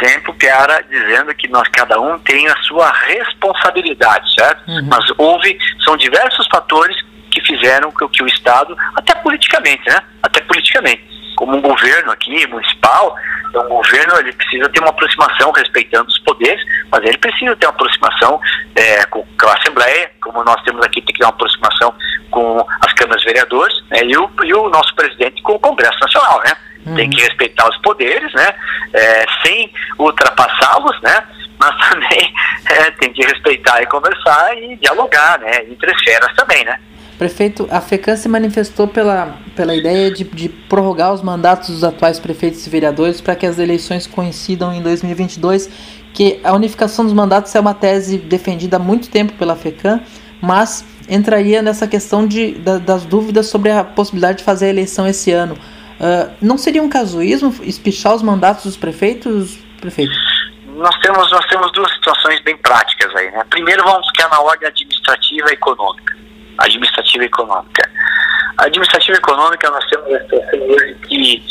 sempre 0.00 0.30
o 0.30 0.34
Piara 0.34 0.84
dizendo 0.88 1.34
que 1.34 1.48
nós, 1.48 1.68
cada 1.68 2.00
um 2.00 2.18
tem 2.20 2.48
a 2.48 2.56
sua 2.62 2.92
responsabilidade, 2.92 4.32
certo? 4.34 4.62
Uhum. 4.68 4.88
Mas 4.88 5.04
houve, 5.16 5.58
são 5.84 5.96
diversos 5.96 6.46
fatores 6.46 6.96
que 7.40 7.46
fizeram 7.46 7.90
que, 7.92 8.08
que 8.08 8.22
o 8.22 8.26
Estado, 8.26 8.76
até 8.96 9.14
politicamente, 9.16 9.88
né? 9.88 10.00
Até 10.22 10.40
politicamente, 10.42 11.04
como 11.36 11.56
um 11.56 11.60
governo 11.60 12.10
aqui, 12.10 12.46
municipal, 12.46 13.16
então, 13.48 13.64
o 13.64 13.68
governo 13.68 14.18
ele 14.18 14.32
precisa 14.32 14.68
ter 14.68 14.80
uma 14.80 14.90
aproximação 14.90 15.50
respeitando 15.52 16.08
os 16.08 16.18
poderes, 16.18 16.62
mas 16.90 17.02
ele 17.02 17.18
precisa 17.18 17.56
ter 17.56 17.66
uma 17.66 17.72
aproximação 17.72 18.40
é, 18.76 19.04
com, 19.06 19.24
a 19.42 19.52
Assembleia, 19.54 20.10
como 20.20 20.44
nós 20.44 20.62
temos 20.62 20.84
aqui, 20.84 21.00
tem 21.00 21.14
que 21.14 21.18
ter 21.18 21.24
uma 21.24 21.30
aproximação 21.30 21.94
com 22.30 22.66
as 22.84 22.92
câmaras 22.92 23.24
vereadores, 23.24 23.82
né, 23.90 24.00
e, 24.04 24.16
o, 24.16 24.30
e 24.44 24.54
o 24.54 24.68
nosso 24.68 24.94
presidente 24.94 25.40
com 25.42 25.54
o 25.54 25.58
Congresso 25.58 25.98
Nacional, 26.00 26.42
né? 26.44 26.52
Uhum. 26.86 26.94
Tem 26.94 27.10
que 27.10 27.20
respeitar 27.22 27.68
os 27.68 27.76
poderes, 27.78 28.32
né? 28.34 28.54
É, 28.92 29.26
sem 29.44 29.72
ultrapassá-los, 29.98 31.00
né? 31.02 31.26
Mas 31.58 31.88
também 31.88 32.34
é, 32.70 32.90
tem 32.92 33.12
que 33.12 33.24
respeitar 33.24 33.82
e 33.82 33.86
conversar 33.86 34.56
e 34.56 34.76
dialogar, 34.76 35.38
né? 35.38 35.64
Entre 35.64 35.90
esferas 35.92 36.34
também, 36.34 36.64
né? 36.64 36.78
Prefeito, 37.18 37.66
a 37.68 37.80
FECAN 37.80 38.14
se 38.14 38.28
manifestou 38.28 38.86
pela, 38.86 39.36
pela 39.56 39.74
ideia 39.74 40.08
de, 40.08 40.22
de 40.22 40.48
prorrogar 40.48 41.12
os 41.12 41.20
mandatos 41.20 41.70
dos 41.70 41.82
atuais 41.82 42.20
prefeitos 42.20 42.64
e 42.64 42.70
vereadores 42.70 43.20
para 43.20 43.34
que 43.34 43.44
as 43.44 43.58
eleições 43.58 44.06
coincidam 44.06 44.72
em 44.72 44.80
2022, 44.80 45.68
que 46.14 46.40
a 46.44 46.52
unificação 46.52 47.04
dos 47.04 47.12
mandatos 47.12 47.52
é 47.56 47.60
uma 47.60 47.74
tese 47.74 48.18
defendida 48.18 48.76
há 48.76 48.78
muito 48.78 49.10
tempo 49.10 49.32
pela 49.32 49.56
FECAN, 49.56 50.00
mas 50.40 50.84
entraria 51.08 51.60
nessa 51.60 51.88
questão 51.88 52.24
de, 52.24 52.52
da, 52.52 52.78
das 52.78 53.04
dúvidas 53.04 53.48
sobre 53.48 53.72
a 53.72 53.82
possibilidade 53.82 54.38
de 54.38 54.44
fazer 54.44 54.66
a 54.66 54.68
eleição 54.68 55.04
esse 55.04 55.32
ano. 55.32 55.54
Uh, 55.54 56.30
não 56.40 56.56
seria 56.56 56.80
um 56.80 56.88
casuísmo 56.88 57.52
espichar 57.62 58.14
os 58.14 58.22
mandatos 58.22 58.62
dos 58.62 58.76
prefeitos, 58.76 59.58
prefeito? 59.80 60.12
Nós 60.76 60.96
temos, 61.00 61.28
nós 61.32 61.44
temos 61.46 61.72
duas 61.72 61.92
situações 61.94 62.40
bem 62.42 62.56
práticas 62.58 63.12
aí. 63.16 63.28
Né? 63.32 63.42
Primeiro, 63.50 63.82
vamos 63.82 64.06
ficar 64.06 64.28
na 64.28 64.40
ordem 64.40 64.68
administrativa 64.68 65.50
e 65.50 65.54
econômica. 65.54 66.17
Administrativa 66.58 67.24
e 67.24 67.26
econômica. 67.26 67.90
A 68.58 68.64
administrativa 68.64 69.16
e 69.16 69.20
econômica, 69.20 69.70
nós 69.70 69.84
temos 69.86 70.12
a 70.12 70.20
situação 70.20 70.60
hoje 70.68 70.94
que 71.08 71.42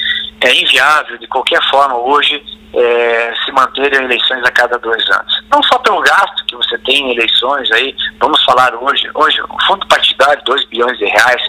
é 0.41 0.61
inviável, 0.61 1.17
de 1.17 1.27
qualquer 1.27 1.61
forma, 1.69 1.97
hoje, 1.97 2.43
é, 2.73 3.33
se 3.43 3.51
manterem 3.51 4.03
eleições 4.03 4.43
a 4.43 4.51
cada 4.51 4.77
dois 4.77 5.03
anos. 5.09 5.43
Não 5.51 5.63
só 5.63 5.79
pelo 5.79 6.01
gasto 6.01 6.45
que 6.45 6.55
você 6.55 6.77
tem 6.79 7.09
em 7.09 7.15
eleições 7.15 7.71
aí, 7.71 7.95
vamos 8.19 8.43
falar 8.43 8.73
hoje, 8.75 9.09
hoje 9.13 9.41
o 9.41 9.65
fundo 9.65 9.87
partidário, 9.87 10.43
2 10.43 10.65
bilhões 10.65 10.97
de 10.97 11.05
reais, 11.05 11.41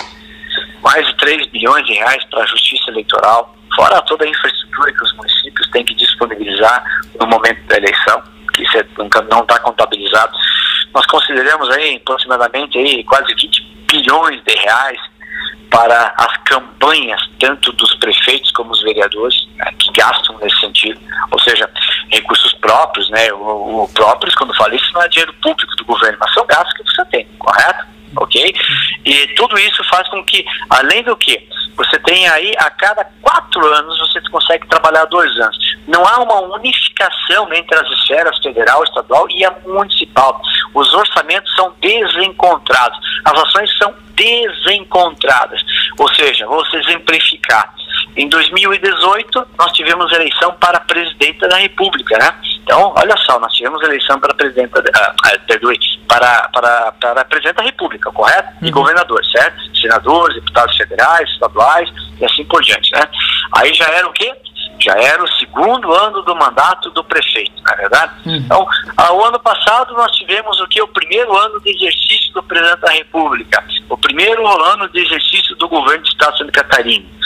mais 0.83 1.07
de 1.07 1.17
3 1.17 1.47
bilhões 1.49 1.85
de 1.87 1.95
reais 1.95 2.25
para 2.31 2.43
a 2.43 2.47
justiça 2.47 2.91
eleitoral, 2.91 3.55
fora 3.75 4.01
toda 4.03 4.25
a 4.25 4.29
infraestrutura 4.29 4.93
que 4.93 5.05
os 5.05 5.13
municípios 5.15 5.69
têm 5.71 5.85
que 5.85 5.95
disponibilizar 5.95 6.83
no 7.21 7.27
momento 7.27 7.63
da 7.67 7.77
eleição, 7.77 8.23
que 8.59 8.65
isso 8.65 8.77
é, 8.77 8.87
não 9.31 9.41
está 9.43 9.59
contabilizado. 9.61 10.33
Nós 10.93 11.07
consideramos 11.07 11.71
aí 11.71 11.97
aproximadamente 11.97 12.77
aí 12.79 13.05
quase 13.05 13.33
20 13.35 13.63
bilhões 13.91 14.43
de 14.45 14.55
reais 14.55 14.99
para 15.71 16.15
as 16.17 16.37
campanhas, 16.45 17.21
tanto 17.39 17.73
dos 17.73 17.95
prefeitos 17.97 18.51
como 18.53 18.73
os 18.73 18.83
vereadores, 18.83 19.47
né, 19.57 19.71
que 19.79 19.93
gastam 19.93 20.39
nesse 20.39 20.59
sentido, 20.61 20.99
ou 21.31 21.39
seja, 21.41 21.71
recursos 22.11 22.55
próprios, 22.55 23.09
né, 23.11 23.31
o, 23.33 23.85
o 23.85 23.89
próprios, 23.93 24.35
quando 24.35 24.55
falo 24.55 24.75
isso, 24.75 24.93
não 24.95 25.03
é 25.03 25.09
dinheiro 25.09 25.33
público 25.43 25.77
do 25.77 25.85
governo, 25.85 26.17
mas 26.21 26.33
são 26.33 26.47
gastos 26.47 26.73
que 26.73 26.83
você 26.85 27.05
tem, 27.07 27.27
correto? 27.39 27.87
Ok? 28.17 28.55
E 29.05 29.27
tudo 29.35 29.59
isso 29.59 29.83
faz 29.85 30.09
com 30.09 30.25
que, 30.25 30.45
além 30.71 31.03
do 31.03 31.17
que, 31.17 31.49
você 31.79 31.97
tem 32.01 32.29
aí, 32.29 32.53
a 32.59 32.71
cada 32.71 33.05
quatro 33.23 33.65
anos, 33.65 33.99
você 34.01 34.21
consegue 34.31 34.67
trabalhar 34.67 35.05
dois 35.05 35.31
anos. 35.39 35.57
Não 35.87 36.05
há 36.05 36.19
uma 36.19 36.57
unificação 36.57 37.53
entre 37.53 37.79
as 37.79 37.89
esferas 37.93 38.37
federal, 38.43 38.83
estadual 38.83 39.31
e 39.31 39.45
a 39.45 39.55
municipal. 39.65 40.43
Os 40.75 40.93
orçamentos 40.93 41.55
são 41.55 41.73
desencontrados, 41.81 42.99
as 43.25 43.39
ações 43.45 43.79
são 43.79 43.95
desencontradas. 44.15 45.63
Ou 45.99 46.13
seja, 46.15 46.47
vou 46.47 46.65
exemplificar. 46.75 47.73
Em 48.19 48.29
2018, 48.29 49.47
nós 49.57 49.73
tivemos 49.73 50.13
eleição 50.13 50.53
para 50.55 50.81
presidente 50.81 51.39
da 51.39 51.57
República, 51.57 52.19
né? 52.19 52.35
Então, 52.65 52.93
olha 52.97 53.17
só, 53.19 53.39
nós 53.39 53.53
tivemos 53.53 53.81
eleição 53.81 54.19
para 54.19 54.35
presidente, 54.35 54.73
uh, 54.77 54.81
uh, 54.81 56.07
para, 56.09 56.49
para, 56.49 56.93
para 56.93 57.25
presidente 57.27 57.57
da 57.59 57.63
República, 57.63 58.11
correto? 58.11 58.49
E 58.61 58.67
uhum. 58.67 58.73
governador, 58.73 59.25
certo? 59.25 59.57
Senadores, 59.81 60.35
deputados 60.35 60.77
federais, 60.77 61.31
estaduais 61.31 61.89
e 62.21 62.25
assim 62.25 62.45
por 62.45 62.61
diante, 62.61 62.93
né? 62.93 63.09
Aí 63.53 63.73
já 63.73 63.87
era 63.87 64.09
o 64.09 64.13
quê? 64.13 64.35
já 64.81 64.93
era 64.93 65.23
o 65.23 65.33
segundo 65.33 65.93
ano 65.93 66.23
do 66.23 66.37
mandato 66.37 66.91
do 66.91 67.03
prefeito, 67.03 67.61
na 67.63 67.73
é 67.73 67.77
verdade? 67.77 68.13
Uhum. 68.27 68.37
Então, 68.37 68.67
ao 68.97 69.25
ano 69.25 69.39
passado 69.41 69.93
nós 69.95 70.13
tivemos 70.13 70.61
o 70.61 70.69
que? 70.69 70.81
O 70.81 70.89
primeiro 70.89 71.37
ano 71.37 71.61
de 71.61 71.71
exercício 71.71 72.33
do 72.33 72.43
presidente 72.45 72.81
da 72.81 72.93
República, 72.93 73.65
o 73.89 73.99
primeiro 73.99 74.47
ano 74.47 74.89
de 74.89 75.01
exercício 75.01 75.57
do 75.57 75.69
governo 75.69 76.03
do 76.03 76.09
Estado 76.09 76.33
de 76.33 76.39
Santa 76.39 76.53
Catarina. 76.53 77.19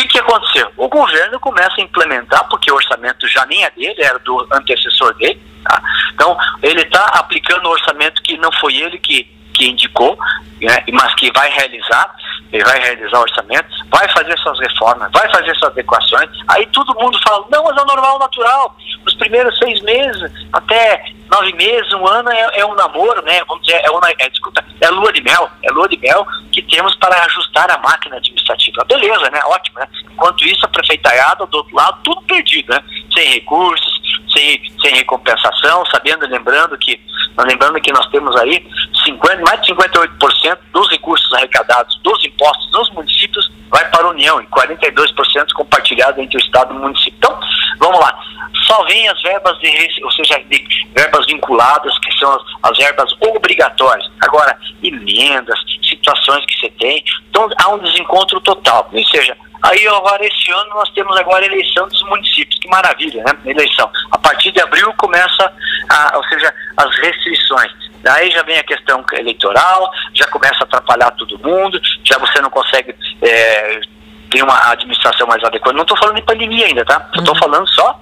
O 0.00 0.02
que, 0.02 0.08
que 0.08 0.18
aconteceu? 0.18 0.72
O 0.78 0.88
governo 0.88 1.38
começa 1.38 1.74
a 1.76 1.82
implementar, 1.82 2.48
porque 2.48 2.72
o 2.72 2.74
orçamento 2.74 3.28
já 3.28 3.44
nem 3.44 3.62
é 3.64 3.70
dele, 3.70 4.02
era 4.02 4.18
do 4.20 4.48
antecessor 4.50 5.12
dele. 5.16 5.38
Tá? 5.62 5.82
Então, 6.14 6.38
ele 6.62 6.80
está 6.80 7.04
aplicando 7.04 7.66
o 7.66 7.72
orçamento 7.72 8.22
que 8.22 8.38
não 8.38 8.50
foi 8.52 8.76
ele 8.76 8.98
que, 8.98 9.30
que 9.60 9.68
indicou, 9.68 10.18
né, 10.62 10.84
mas 10.90 11.14
que 11.16 11.30
vai 11.32 11.50
realizar 11.50 12.14
ele 12.52 12.64
vai 12.64 12.80
realizar 12.80 13.18
o 13.18 13.22
orçamento, 13.22 13.68
vai 13.90 14.08
fazer 14.08 14.36
suas 14.38 14.58
reformas, 14.58 15.10
vai 15.12 15.30
fazer 15.30 15.54
suas 15.56 15.70
adequações. 15.70 16.28
Aí 16.48 16.66
todo 16.66 16.98
mundo 16.98 17.18
fala, 17.22 17.46
não, 17.50 17.64
mas 17.64 17.76
é 17.76 17.82
o 17.82 17.86
normal, 17.86 18.18
natural. 18.18 18.76
Os 19.06 19.14
primeiros 19.14 19.56
seis 19.58 19.80
meses, 19.82 20.30
até 20.52 21.04
nove 21.30 21.52
meses, 21.52 21.92
um 21.92 22.06
ano 22.06 22.28
é, 22.30 22.58
é 22.58 22.66
um 22.66 22.74
namoro, 22.74 23.22
né? 23.22 23.40
Vamos 23.46 23.64
dizer, 23.64 23.80
é, 23.84 23.90
uma, 23.90 24.10
é, 24.10 24.28
desculpa, 24.28 24.64
é 24.80 24.88
lua 24.90 25.12
de 25.12 25.22
mel, 25.22 25.48
é 25.62 25.70
lua 25.70 25.88
de 25.88 25.96
mel 25.98 26.26
que 26.50 26.60
temos 26.62 26.94
para 26.96 27.24
ajustar 27.24 27.70
a 27.70 27.78
máquina 27.78 28.16
administrativa. 28.16 28.84
Beleza, 28.84 29.30
né? 29.30 29.40
Ótimo, 29.44 29.78
né? 29.78 29.86
Enquanto 30.10 30.44
isso, 30.44 30.66
a 30.66 30.68
prefeitaiada 30.68 31.46
do 31.46 31.58
outro 31.58 31.74
lado, 31.74 32.00
tudo 32.02 32.20
perdido, 32.22 32.74
né? 32.74 32.82
Sem 33.14 33.34
recursos, 33.34 33.99
sem, 34.40 34.62
sem 34.80 34.94
recompensação, 34.94 35.84
sabendo, 35.86 36.26
lembrando 36.26 36.76
que, 36.78 36.98
lembrando 37.46 37.80
que 37.80 37.92
nós 37.92 38.06
temos 38.10 38.34
aí 38.36 38.66
50, 39.04 39.42
mais 39.42 39.60
de 39.62 39.74
58% 39.74 40.58
dos 40.72 40.90
recursos 40.90 41.32
arrecadados 41.34 41.98
dos 42.02 42.24
impostos 42.24 42.70
nos 42.72 42.90
municípios 42.90 43.50
vai 43.68 43.88
para 43.90 44.04
a 44.04 44.10
União 44.10 44.40
e 44.40 44.46
42% 44.46 45.52
compartilhado 45.54 46.20
entre 46.20 46.36
o 46.36 46.40
Estado 46.40 46.74
e 46.74 46.76
o 46.76 46.80
município. 46.80 47.14
Então, 47.18 47.38
vamos 47.78 48.00
lá. 48.00 48.18
Só 48.66 48.84
vem 48.84 49.08
as 49.08 49.20
verbas 49.22 49.58
de, 49.60 50.04
ou 50.04 50.10
seja, 50.12 50.38
de 50.48 50.88
verbas 50.94 51.26
vinculadas, 51.26 51.96
que 52.00 52.12
são 52.18 52.32
as, 52.32 52.42
as 52.70 52.78
verbas 52.78 53.12
obrigatórias. 53.20 54.10
Agora, 54.20 54.58
emendas, 54.82 55.58
situações 56.00 56.44
que 56.46 56.58
você 56.58 56.70
tem. 56.70 57.04
Então, 57.28 57.48
há 57.56 57.68
um 57.70 57.78
desencontro 57.78 58.40
total. 58.40 58.88
Ou 58.92 59.06
seja, 59.06 59.36
Aí 59.62 59.86
agora 59.88 60.24
esse 60.24 60.50
ano 60.50 60.70
nós 60.70 60.88
temos 60.90 61.14
agora 61.18 61.44
a 61.44 61.46
eleição 61.46 61.86
dos 61.86 62.02
municípios, 62.04 62.58
que 62.58 62.68
maravilha, 62.68 63.22
né? 63.22 63.32
Eleição. 63.44 63.90
A 64.10 64.18
partir 64.18 64.50
de 64.52 64.60
abril 64.60 64.92
começa, 64.94 65.52
a, 65.90 66.16
ou 66.16 66.24
seja, 66.24 66.52
as 66.76 66.96
restrições. 66.98 67.70
Daí 68.02 68.30
já 68.30 68.42
vem 68.42 68.58
a 68.58 68.64
questão 68.64 69.04
eleitoral, 69.12 69.90
já 70.14 70.26
começa 70.28 70.56
a 70.60 70.64
atrapalhar 70.64 71.10
todo 71.10 71.38
mundo, 71.38 71.78
já 72.02 72.18
você 72.18 72.40
não 72.40 72.48
consegue 72.48 72.94
é, 73.20 73.80
ter 74.30 74.42
uma 74.42 74.70
administração 74.70 75.26
mais 75.26 75.44
adequada. 75.44 75.76
Não 75.76 75.82
estou 75.82 75.98
falando 75.98 76.16
de 76.16 76.22
pandemia 76.22 76.66
ainda, 76.66 76.84
tá? 76.86 77.10
Eu 77.14 77.20
estou 77.20 77.34
uhum. 77.34 77.40
falando 77.40 77.68
só, 77.68 78.00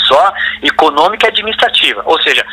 só 0.00 0.32
econômica 0.62 1.26
e 1.26 1.30
administrativa. 1.30 2.02
Ou 2.04 2.20
seja, 2.20 2.44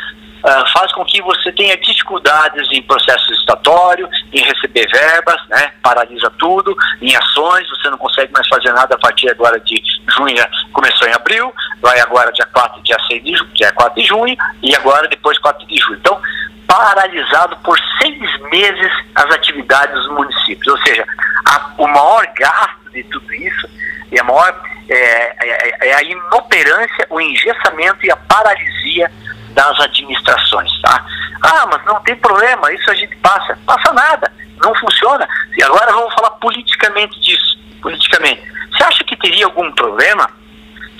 uh, 0.46 0.72
faz 0.72 0.92
com 0.92 1.04
que 1.04 1.20
você 1.20 1.50
tenha 1.52 1.76
dificuldades 1.76 2.66
em 2.70 2.82
processo 2.82 3.32
estatório, 3.34 4.08
em 4.32 4.42
receber 4.42 4.86
verbas, 4.88 5.36
né? 5.48 5.72
paralisa 5.82 6.30
tudo, 6.38 6.74
em 7.02 7.14
ações, 7.16 7.68
você 7.68 7.90
não 7.90 7.98
consegue 7.98 8.32
mais 8.32 8.46
fazer 8.48 8.72
nada 8.72 8.94
a 8.94 8.98
partir 8.98 9.28
agora 9.28 9.58
de 9.60 9.82
junho, 10.16 10.46
começou 10.72 11.08
em 11.08 11.12
abril, 11.12 11.52
vai 11.80 11.98
agora 12.00 12.32
dia 12.32 12.46
4, 12.46 12.82
dia 12.82 12.96
6 13.08 13.24
de 13.24 13.36
junho, 13.36 13.50
dia 13.54 13.72
4 13.72 14.00
de 14.00 14.08
junho, 14.08 14.36
e 14.62 14.74
agora 14.76 15.08
depois 15.08 15.38
4 15.38 15.66
de 15.66 15.76
julho. 15.76 15.98
Então, 15.98 16.20
paralisado 16.66 17.56
por 17.58 17.78
seis 18.00 18.40
meses 18.50 18.92
as 19.14 19.24
atividades 19.34 19.94
dos 19.94 20.12
municípios. 20.12 20.66
Ou 20.66 20.78
seja, 20.84 21.04
a, 21.46 21.72
o 21.78 21.86
maior 21.86 22.26
gasto 22.36 22.90
de 22.92 23.02
tudo 23.04 23.32
isso 23.34 23.68
e 24.10 24.18
a 24.18 24.24
maior 24.24 24.60
é, 24.88 24.94
é, 24.94 25.88
é, 25.88 25.94
a 25.94 26.02
inoperância, 26.02 27.06
o 27.10 27.20
engessamento 27.20 28.04
e 28.04 28.10
a 28.10 28.16
paralisia 28.16 29.10
das 29.56 29.80
administrações, 29.80 30.70
tá? 30.82 31.04
Ah, 31.42 31.66
mas 31.72 31.84
não 31.86 31.98
tem 32.02 32.14
problema, 32.16 32.70
isso 32.72 32.90
a 32.90 32.94
gente 32.94 33.16
passa. 33.16 33.58
Passa 33.66 33.92
nada, 33.94 34.30
não 34.62 34.74
funciona. 34.74 35.26
E 35.56 35.62
agora 35.62 35.92
vamos 35.92 36.12
falar 36.14 36.30
politicamente 36.32 37.18
disso, 37.20 37.58
politicamente. 37.80 38.42
Você 38.70 38.84
acha 38.84 39.02
que 39.02 39.16
teria 39.16 39.46
algum 39.46 39.72
problema 39.72 40.28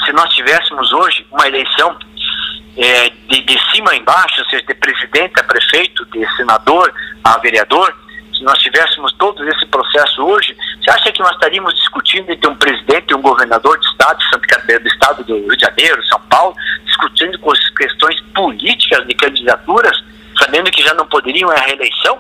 se 0.05 0.12
nós 0.12 0.35
tivéssemos 0.35 0.90
hoje 0.92 1.27
uma 1.31 1.47
eleição 1.47 1.99
é, 2.79 3.11
de, 3.29 3.42
de 3.42 3.59
cima 3.71 3.90
a 3.90 3.97
embaixo, 3.97 4.40
ou 4.40 4.49
seja, 4.49 4.64
de 4.64 4.75
presidente 4.75 5.38
a 5.38 5.45
prefeito, 5.45 6.07
de 6.07 6.27
senador 6.37 6.92
a 7.23 7.38
vereador, 7.38 7.95
se 8.35 8.42
nós 8.42 8.59
tivéssemos 8.59 9.12
todo 9.14 9.47
esse 9.49 9.66
processo 9.66 10.23
hoje, 10.23 10.57
você 10.81 10.90
acha 10.90 11.12
que 11.12 11.21
nós 11.21 11.33
estaríamos 11.33 11.75
discutindo 11.75 12.31
entre 12.31 12.49
um 12.49 12.55
presidente 12.55 13.11
e 13.11 13.14
um 13.14 13.23
governador 13.23 13.79
de 13.79 13.87
estado, 13.87 14.19
do 14.81 14.88
estado 14.88 15.25
do 15.25 15.37
Rio 15.37 15.57
de 15.57 15.64
Janeiro, 15.64 16.07
São 16.07 16.21
Paulo, 16.23 16.55
discutindo 16.96 17.38
com 17.38 17.52
questões 17.76 18.20
políticas 18.35 19.06
de 19.06 19.14
candidaturas, 19.14 20.02
sabendo 20.38 20.70
que 20.70 20.82
já 20.82 20.94
não 20.94 21.06
poderiam 21.06 21.50
a 21.50 21.61
reeleição? 21.61 22.18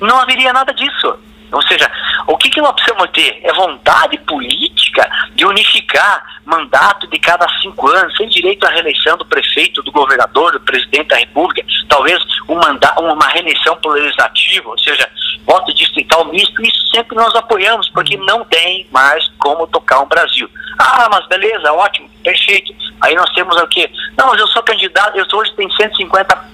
Não 0.00 0.18
haveria 0.18 0.52
nada 0.52 0.74
disso. 0.74 1.16
Ou 1.52 1.62
seja, 1.62 1.90
o 2.26 2.36
que, 2.36 2.48
que 2.48 2.60
nós 2.60 2.72
precisamos 2.72 3.10
ter? 3.10 3.40
É 3.42 3.52
vontade 3.52 4.18
política 4.18 5.08
de 5.34 5.44
unificar 5.44 6.40
mandato 6.44 7.06
de 7.08 7.18
cada 7.18 7.46
cinco 7.60 7.88
anos, 7.88 8.16
sem 8.16 8.28
direito 8.28 8.66
à 8.66 8.70
reeleição 8.70 9.16
do 9.16 9.24
prefeito, 9.24 9.82
do 9.82 9.92
governador, 9.92 10.52
do 10.52 10.60
presidente 10.60 11.08
da 11.08 11.16
república, 11.16 11.64
talvez 11.88 12.20
um 12.48 12.56
mandato, 12.56 13.00
uma 13.02 13.28
reeleição 13.28 13.76
por 13.76 13.92
legislativo, 13.92 14.70
ou 14.70 14.78
seja, 14.78 15.08
voto 15.44 15.72
distrital 15.74 16.24
misto, 16.26 16.62
isso 16.62 16.86
sempre 16.94 17.16
nós 17.16 17.34
apoiamos, 17.34 17.88
porque 17.90 18.16
não 18.16 18.44
tem 18.44 18.86
mais 18.90 19.26
como 19.38 19.66
tocar 19.66 20.00
o 20.00 20.06
Brasil. 20.06 20.48
Ah, 20.78 21.08
mas 21.10 21.26
beleza, 21.28 21.72
ótimo, 21.72 22.08
perfeito. 22.22 22.74
Aí 23.00 23.14
nós 23.14 23.30
temos 23.32 23.56
o 23.56 23.66
quê? 23.68 23.90
Não, 24.16 24.28
mas 24.28 24.40
eu 24.40 24.46
sou 24.48 24.62
candidato, 24.62 25.16
eu 25.16 25.26
hoje 25.32 25.52
tenho 25.54 25.70
150 25.72 26.50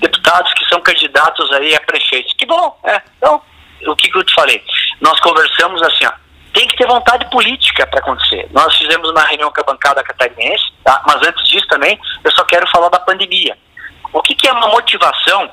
deputados 0.00 0.52
que 0.54 0.68
são 0.68 0.80
candidatos 0.80 1.50
aí 1.52 1.74
a 1.74 1.80
prefeitos. 1.80 2.32
Que 2.34 2.46
bom, 2.46 2.78
é. 2.84 3.00
Então, 3.16 3.40
o 3.86 3.96
que, 3.96 4.10
que 4.10 4.18
eu 4.18 4.24
te 4.24 4.34
falei? 4.34 4.62
Nós 5.00 5.18
conversamos 5.20 5.82
assim, 5.82 6.06
ó, 6.06 6.12
tem 6.52 6.66
que 6.68 6.76
ter 6.76 6.86
vontade 6.86 7.28
política 7.30 7.86
para 7.86 8.00
acontecer. 8.00 8.48
Nós 8.50 8.74
fizemos 8.76 9.10
uma 9.10 9.22
reunião 9.24 9.52
com 9.52 9.60
a 9.60 9.64
bancada 9.64 10.02
catarinense, 10.02 10.72
tá? 10.84 11.02
mas 11.06 11.16
antes 11.26 11.46
disso 11.48 11.66
também, 11.68 11.98
eu 12.24 12.30
só 12.32 12.44
quero 12.44 12.66
falar 12.68 12.88
da 12.88 12.98
pandemia. 12.98 13.56
O 14.12 14.22
que, 14.22 14.34
que 14.34 14.48
é 14.48 14.52
uma 14.52 14.68
motivação 14.68 15.50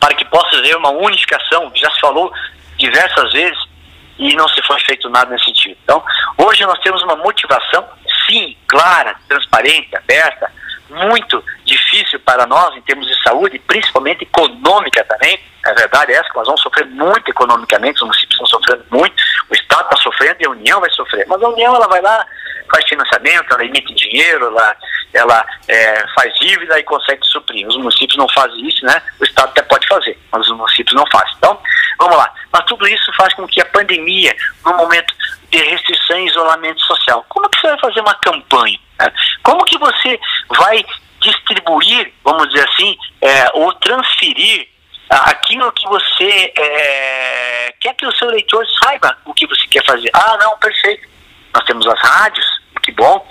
para 0.00 0.14
que 0.14 0.24
possa 0.24 0.56
haver 0.56 0.76
uma 0.76 0.90
unificação, 0.90 1.70
já 1.74 1.90
se 1.90 2.00
falou 2.00 2.32
diversas 2.76 3.32
vezes, 3.32 3.70
e 4.18 4.34
não 4.34 4.48
se 4.48 4.62
foi 4.62 4.78
feito 4.80 5.08
nada 5.08 5.30
nesse 5.30 5.46
sentido. 5.46 5.76
Então, 5.82 6.02
hoje 6.38 6.64
nós 6.66 6.78
temos 6.80 7.02
uma 7.02 7.16
motivação, 7.16 7.86
sim, 8.26 8.56
clara, 8.66 9.14
transparente, 9.28 9.96
aberta, 9.96 10.52
muito 10.90 11.42
difícil 11.64 12.20
para 12.20 12.46
nós 12.46 12.76
em 12.76 12.82
termos 12.82 13.06
de 13.06 13.22
saúde, 13.22 13.58
principalmente 13.60 14.22
econômica 14.22 15.04
também. 15.04 15.38
A 15.64 15.72
verdade 15.72 16.12
é 16.12 16.16
essa, 16.16 16.28
que 16.28 16.36
nós 16.36 16.46
vamos 16.46 16.62
sofrer 16.62 16.86
muito 16.86 17.30
economicamente, 17.30 17.96
os 17.96 18.02
municípios 18.02 18.32
estão 18.32 18.46
sofrendo 18.46 18.84
muito, 18.90 19.14
o 19.50 19.54
Estado 19.54 19.84
está 19.84 19.96
sofrendo 19.96 20.36
e 20.40 20.46
a 20.46 20.50
União 20.50 20.80
vai 20.80 20.90
sofrer. 20.90 21.26
Mas 21.28 21.42
a 21.42 21.48
União 21.48 21.74
ela 21.74 21.86
vai 21.86 22.00
lá, 22.00 22.26
faz 22.72 22.88
financiamento, 22.88 23.52
ela 23.52 23.64
emite 23.64 23.94
dinheiro, 23.94 24.46
ela, 24.46 24.76
ela 25.12 25.46
é, 25.68 26.04
faz 26.14 26.32
dívida 26.38 26.78
e 26.78 26.84
consegue 26.84 27.24
suprir. 27.26 27.66
Os 27.68 27.76
municípios 27.76 28.16
não 28.16 28.28
fazem 28.30 28.66
isso, 28.66 28.84
né? 28.86 29.02
O 29.20 29.24
Estado 29.24 29.50
até 29.50 29.62
pode 29.62 29.86
fazer, 29.86 30.18
mas 30.32 30.48
os 30.48 30.56
municípios 30.56 30.94
não 30.94 31.04
fazem. 31.12 31.34
Então, 31.36 31.58
vamos 31.98 32.16
lá. 32.16 32.32
Mas 32.52 32.64
tudo 32.64 32.88
isso 32.88 33.12
faz 33.14 33.34
com 33.34 33.46
que 33.46 33.60
a 33.60 33.66
pandemia, 33.66 34.34
no 34.64 34.76
momento 34.76 35.14
de 35.50 35.58
restrição 35.58 36.18
e 36.18 36.26
isolamento 36.26 36.80
social, 36.82 37.24
você 37.60 37.68
vai 37.68 37.80
fazer 37.80 38.00
uma 38.00 38.14
campanha? 38.14 38.78
Né? 38.98 39.12
Como 39.42 39.64
que 39.64 39.78
você 39.78 40.18
vai 40.56 40.84
distribuir, 41.20 42.12
vamos 42.24 42.48
dizer 42.48 42.66
assim, 42.68 42.96
é, 43.20 43.50
ou 43.54 43.72
transferir 43.74 44.68
aquilo 45.08 45.72
que 45.72 45.86
você 45.88 46.52
é, 46.56 47.74
quer 47.80 47.94
que 47.94 48.06
o 48.06 48.16
seu 48.16 48.28
leitor 48.28 48.64
saiba 48.82 49.16
o 49.24 49.34
que 49.34 49.46
você 49.46 49.66
quer 49.66 49.84
fazer. 49.84 50.10
Ah, 50.14 50.38
não, 50.40 50.56
perfeito. 50.58 51.08
Nós 51.54 51.64
temos 51.64 51.86
as 51.86 52.00
rádios, 52.00 52.46
que 52.82 52.92
bom. 52.92 53.26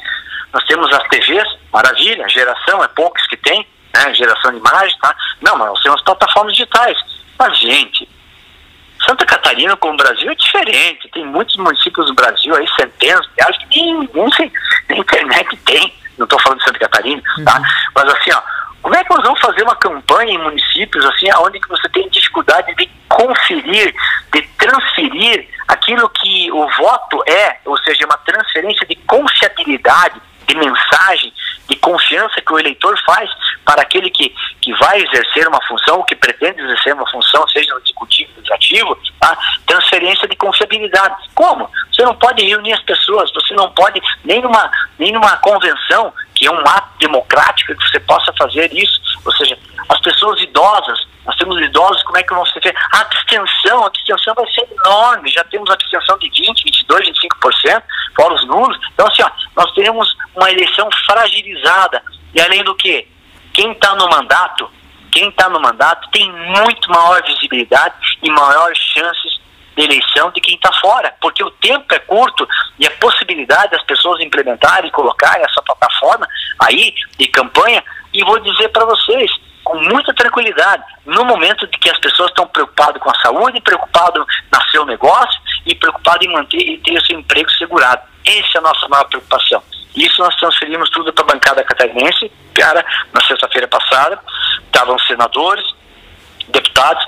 Nós 0.53 0.63
temos 0.65 0.91
as 0.91 1.07
TVs, 1.07 1.47
maravilha. 1.71 2.27
Geração 2.27 2.83
é 2.83 2.87
poucos 2.89 3.25
que 3.27 3.37
tem, 3.37 3.65
né? 3.95 4.13
Geração 4.13 4.51
de 4.51 4.57
imagem, 4.57 4.97
tá? 4.99 5.15
Não, 5.41 5.55
mas 5.57 5.69
nós 5.69 5.81
temos 5.81 6.01
plataformas 6.01 6.53
digitais. 6.53 6.97
Mas, 7.37 7.57
gente, 7.57 8.09
Santa 9.05 9.25
Catarina 9.25 9.75
com 9.77 9.91
o 9.91 9.97
Brasil 9.97 10.29
é 10.29 10.35
diferente. 10.35 11.09
Tem 11.09 11.25
muitos 11.25 11.55
municípios 11.57 12.07
do 12.07 12.13
Brasil 12.13 12.55
aí, 12.55 12.65
centenas, 12.79 13.27
milhares, 13.31 13.57
que 13.57 13.81
nem, 13.81 14.09
nem, 14.13 14.51
nem 14.89 14.99
internet 14.99 15.57
tem. 15.65 15.93
Não 16.17 16.25
estou 16.25 16.39
falando 16.41 16.59
de 16.59 16.65
Santa 16.65 16.79
Catarina, 16.79 17.21
tá? 17.45 17.57
Uhum. 17.57 17.63
Mas 17.95 18.13
assim, 18.13 18.31
ó, 18.33 18.41
como 18.81 18.95
é 18.95 19.03
que 19.03 19.09
nós 19.09 19.23
vamos 19.23 19.39
fazer 19.39 19.63
uma 19.63 19.75
campanha 19.75 20.33
em 20.33 20.37
municípios 20.37 21.05
assim, 21.05 21.27
onde 21.39 21.59
que 21.59 21.67
você 21.67 21.87
tem 21.89 22.09
dificuldade 22.09 22.73
de 22.75 22.89
conferir, 23.07 23.93
de 24.33 24.41
transferir 24.57 25.47
aquilo 25.67 26.09
que 26.09 26.51
o 26.51 26.67
voto 26.77 27.23
é, 27.27 27.59
ou 27.65 27.77
seja, 27.79 28.05
uma 28.05 28.17
transferência 28.17 28.85
de 28.85 28.95
confiabilidade, 28.95 30.21
de 30.47 30.55
mensagem, 30.55 31.31
de 31.69 31.75
confiança 31.75 32.41
que 32.41 32.53
o 32.53 32.59
eleitor 32.59 32.97
faz 33.05 33.29
para 33.63 33.83
aquele 33.83 34.09
que, 34.09 34.33
que 34.61 34.73
vai 34.73 35.01
exercer 35.01 35.47
uma 35.47 35.63
função, 35.67 35.97
ou 35.97 36.03
que 36.03 36.15
pretende 36.15 36.61
exercer 36.61 36.93
uma 36.93 37.07
função, 37.09 37.47
seja 37.47 37.73
no 37.73 37.81
legislativo, 38.49 38.97
tá? 39.19 39.37
transferência 39.65 40.27
de 40.89 40.99
confiabilidade. 40.99 41.29
Como? 41.35 41.69
Você 41.91 42.03
não 42.03 42.15
pode 42.15 42.45
reunir 42.45 42.73
as 42.73 42.83
pessoas, 42.83 43.31
você 43.33 43.53
não 43.53 43.71
pode, 43.71 44.01
nem 44.23 44.41
numa, 44.41 44.71
nem 44.97 45.11
numa 45.11 45.37
convenção, 45.37 46.13
que 46.35 46.47
é 46.47 46.51
um 46.51 46.59
ato 46.59 46.97
democrático, 46.99 47.75
que 47.75 47.89
você 47.89 47.99
possa 47.99 48.33
fazer 48.37 48.73
isso. 48.73 48.99
Ou 49.25 49.31
seja, 49.33 49.57
as 49.87 49.99
pessoas 50.01 50.41
idosas, 50.41 51.07
nós 51.25 51.35
temos 51.35 51.61
idosos, 51.61 52.01
como 52.03 52.17
é 52.17 52.23
que 52.23 52.33
vão 52.33 52.45
ser? 52.45 52.75
A 52.93 53.01
abstenção, 53.01 53.83
a 53.83 53.87
abstenção 53.87 54.33
vai 54.33 54.47
ser 54.51 54.67
enorme, 54.71 55.29
já 55.29 55.43
temos 55.45 55.69
abstenção 55.69 56.17
de 56.17 56.29
20, 56.29 56.63
22, 56.63 57.09
25%, 57.09 57.83
fora 58.15 58.33
os 58.33 58.47
nulos. 58.47 58.77
Então, 58.93 59.07
assim, 59.07 59.23
ó, 59.23 59.29
nós 59.55 59.71
teremos 59.73 60.15
uma 60.35 60.49
eleição 60.51 60.89
fragilizada. 61.05 62.01
E 62.33 62.41
além 62.41 62.63
do 62.63 62.75
que, 62.75 63.07
quem 63.53 63.71
está 63.71 63.93
no 63.95 64.09
mandato, 64.09 64.69
quem 65.11 65.29
está 65.29 65.49
no 65.49 65.59
mandato 65.59 66.07
tem 66.11 66.31
muito 66.31 66.89
maior 66.89 67.21
visibilidade 67.23 67.95
e 68.21 68.29
maiores 68.29 68.77
chances 68.77 69.28
eleição 69.83 70.31
de 70.31 70.41
quem 70.41 70.55
está 70.55 70.71
fora, 70.73 71.13
porque 71.21 71.43
o 71.43 71.51
tempo 71.51 71.93
é 71.93 71.99
curto 71.99 72.47
e 72.77 72.87
a 72.87 72.91
possibilidade 72.91 73.71
das 73.71 73.83
pessoas 73.83 74.21
implementarem 74.21 74.89
e 74.89 74.91
colocarem 74.91 75.43
essa 75.43 75.61
plataforma 75.61 76.27
aí 76.59 76.93
de 77.17 77.27
campanha, 77.27 77.83
e 78.13 78.23
vou 78.23 78.39
dizer 78.39 78.69
para 78.69 78.85
vocês, 78.85 79.31
com 79.63 79.77
muita 79.77 80.13
tranquilidade, 80.13 80.83
no 81.05 81.23
momento 81.25 81.67
de 81.67 81.77
que 81.77 81.89
as 81.89 81.99
pessoas 81.99 82.29
estão 82.29 82.47
preocupadas 82.47 83.01
com 83.01 83.09
a 83.09 83.19
saúde, 83.21 83.61
preocupadas 83.61 84.25
no 84.51 84.61
seu 84.71 84.85
negócio 84.85 85.39
e 85.65 85.75
preocupadas 85.75 86.25
em 86.25 86.31
manter 86.31 86.57
e 86.57 86.77
ter 86.79 86.97
o 86.97 87.05
seu 87.05 87.19
emprego 87.19 87.49
segurado. 87.51 88.01
Essa 88.25 88.57
é 88.57 88.57
a 88.57 88.61
nossa 88.61 88.87
maior 88.87 89.05
preocupação. 89.05 89.61
Isso 89.95 90.21
nós 90.21 90.35
transferimos 90.35 90.89
tudo 90.89 91.11
para 91.13 91.23
a 91.23 91.27
bancada 91.27 91.63
catarinense, 91.63 92.31
cara, 92.53 92.85
na 93.13 93.21
sexta-feira 93.21 93.67
passada, 93.67 94.19
estavam 94.65 94.97
senadores, 94.99 95.65
deputados, 96.51 97.03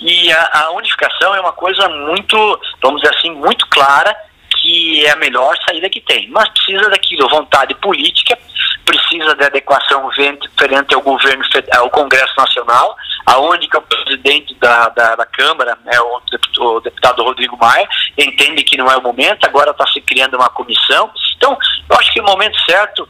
e 0.00 0.32
a, 0.32 0.50
a, 0.64 0.70
unificação 0.72 1.34
é 1.34 1.40
uma 1.40 1.52
coisa 1.52 1.88
muito, 1.88 2.60
vamos 2.82 3.02
dizer 3.02 3.14
assim, 3.14 3.30
muito 3.32 3.66
clara, 3.68 4.16
que 4.56 5.04
é 5.06 5.10
a 5.10 5.16
melhor 5.16 5.56
saída 5.68 5.90
que 5.90 6.00
tem. 6.00 6.28
Mas 6.30 6.48
precisa 6.50 6.88
daquilo, 6.88 7.28
vontade 7.28 7.74
política, 7.76 8.38
precisa 8.84 9.34
de 9.34 9.44
adequação 9.44 10.10
frente 10.58 10.94
ao 10.94 11.02
governo, 11.02 11.44
ao 11.76 11.90
Congresso 11.90 12.34
Nacional, 12.36 12.96
aonde 13.26 13.68
que 13.68 13.76
o 13.76 13.82
presidente 13.82 14.54
da, 14.54 14.88
da, 14.88 15.16
da 15.16 15.26
Câmara, 15.26 15.78
né, 15.84 16.00
o, 16.00 16.20
deputado, 16.30 16.64
o 16.64 16.80
deputado 16.80 17.22
Rodrigo 17.22 17.56
Maia, 17.58 17.88
entende 18.16 18.64
que 18.64 18.76
não 18.76 18.90
é 18.90 18.96
o 18.96 19.02
momento, 19.02 19.44
agora 19.44 19.70
está 19.70 19.86
se 19.86 20.00
criando 20.00 20.36
uma 20.36 20.48
comissão. 20.48 21.10
Então, 21.36 21.56
eu 21.88 21.96
acho 21.96 22.12
que 22.12 22.20
o 22.20 22.24
momento 22.24 22.58
certo, 22.64 23.08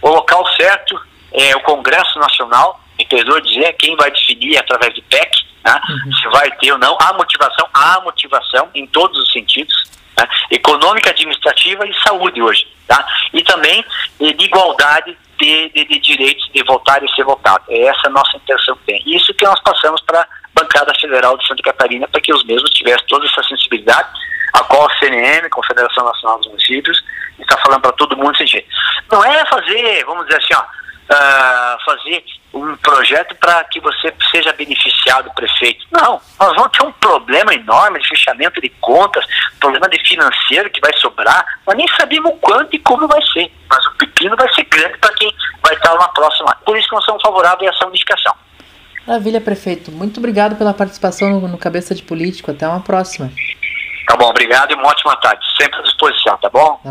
o 0.00 0.08
local 0.08 0.46
certo, 0.54 1.00
é 1.32 1.56
o 1.56 1.62
Congresso 1.62 2.18
Nacional, 2.18 2.80
perdoa 3.04 3.40
dizer, 3.40 3.72
quem 3.74 3.96
vai 3.96 4.10
definir 4.10 4.58
através 4.58 4.94
de 4.94 5.02
PEC, 5.02 5.30
né, 5.64 5.80
uhum. 5.88 6.12
se 6.12 6.28
vai 6.28 6.50
ter 6.52 6.72
ou 6.72 6.78
não, 6.78 6.96
a 7.00 7.12
motivação, 7.14 7.68
a 7.72 8.00
motivação 8.00 8.68
em 8.74 8.86
todos 8.86 9.20
os 9.20 9.32
sentidos, 9.32 9.90
né, 10.18 10.28
econômica, 10.50 11.10
administrativa 11.10 11.86
e 11.86 11.94
saúde 12.02 12.40
hoje, 12.40 12.66
tá? 12.86 13.04
E 13.32 13.42
também 13.42 13.84
de 14.18 14.44
igualdade 14.44 15.16
de, 15.38 15.68
de, 15.70 15.84
de, 15.84 15.98
direitos 15.98 16.48
de 16.52 16.62
votar 16.64 17.02
e 17.02 17.14
ser 17.14 17.24
votado. 17.24 17.64
É 17.68 17.82
essa 17.86 18.06
a 18.06 18.10
nossa 18.10 18.36
intenção 18.36 18.76
que 18.76 18.84
tem. 18.84 19.02
Isso 19.06 19.34
que 19.34 19.44
nós 19.44 19.60
passamos 19.62 20.00
para 20.02 20.20
a 20.20 20.28
bancada 20.54 20.92
federal 21.00 21.36
de 21.36 21.46
Santa 21.46 21.62
Catarina, 21.62 22.06
para 22.06 22.20
que 22.20 22.32
os 22.32 22.44
mesmos 22.44 22.70
tivessem 22.70 23.06
toda 23.08 23.26
essa 23.26 23.42
sensibilidade, 23.42 24.08
a 24.52 24.60
qual 24.64 24.88
a 24.88 24.98
CNM, 24.98 25.48
Confederação 25.50 26.04
Nacional 26.04 26.38
dos 26.38 26.48
Municípios, 26.48 27.02
está 27.38 27.58
falando 27.58 27.82
para 27.82 27.92
todo 27.92 28.16
mundo 28.16 28.36
sentir. 28.36 28.64
Não 29.10 29.24
é 29.24 29.44
fazer, 29.46 30.04
vamos 30.04 30.26
dizer 30.26 30.38
assim, 30.38 30.54
ó, 30.54 30.64
uh, 31.10 31.84
fazer 31.84 32.24
um 32.52 32.76
projeto 32.76 33.34
para 33.36 33.64
que 33.64 33.80
você 33.80 34.14
seja 34.30 34.52
beneficiado, 34.52 35.30
prefeito. 35.34 35.84
Não, 35.90 36.20
nós 36.38 36.54
vamos 36.54 36.70
ter 36.72 36.84
um 36.84 36.92
problema 36.92 37.52
enorme 37.52 38.00
de 38.00 38.08
fechamento 38.08 38.60
de 38.60 38.68
contas, 38.80 39.24
problema 39.58 39.88
de 39.88 39.98
financeiro 40.06 40.70
que 40.70 40.80
vai 40.80 40.92
sobrar, 40.98 41.44
nós 41.66 41.76
nem 41.76 41.86
sabemos 41.98 42.32
quanto 42.40 42.74
e 42.74 42.78
como 42.78 43.08
vai 43.08 43.20
ser, 43.32 43.50
mas 43.68 43.84
o 43.86 43.94
pepino 43.96 44.36
vai 44.36 44.52
ser 44.54 44.64
grande 44.64 44.98
para 44.98 45.12
quem 45.14 45.34
vai 45.62 45.74
estar 45.74 45.94
na 45.94 46.08
próxima. 46.08 46.56
Por 46.64 46.76
isso 46.78 46.88
que 46.88 46.94
nós 46.94 47.04
somos 47.04 47.22
favoráveis 47.22 47.70
a 47.70 47.74
essa 47.74 47.86
unificação. 47.86 48.34
Maravilha, 49.06 49.40
prefeito. 49.40 49.92
Muito 49.92 50.18
obrigado 50.18 50.56
pela 50.56 50.72
participação 50.72 51.28
no, 51.28 51.48
no 51.48 51.58
Cabeça 51.58 51.94
de 51.94 52.02
Político. 52.02 52.50
Até 52.50 52.66
uma 52.66 52.80
próxima. 52.80 53.30
Tá 54.06 54.16
bom, 54.16 54.30
obrigado 54.30 54.70
e 54.70 54.74
uma 54.74 54.88
ótima 54.88 55.16
tarde. 55.16 55.44
Sempre 55.60 55.78
à 55.80 55.82
disposição, 55.82 56.36
tá 56.38 56.48
bom? 56.48 56.80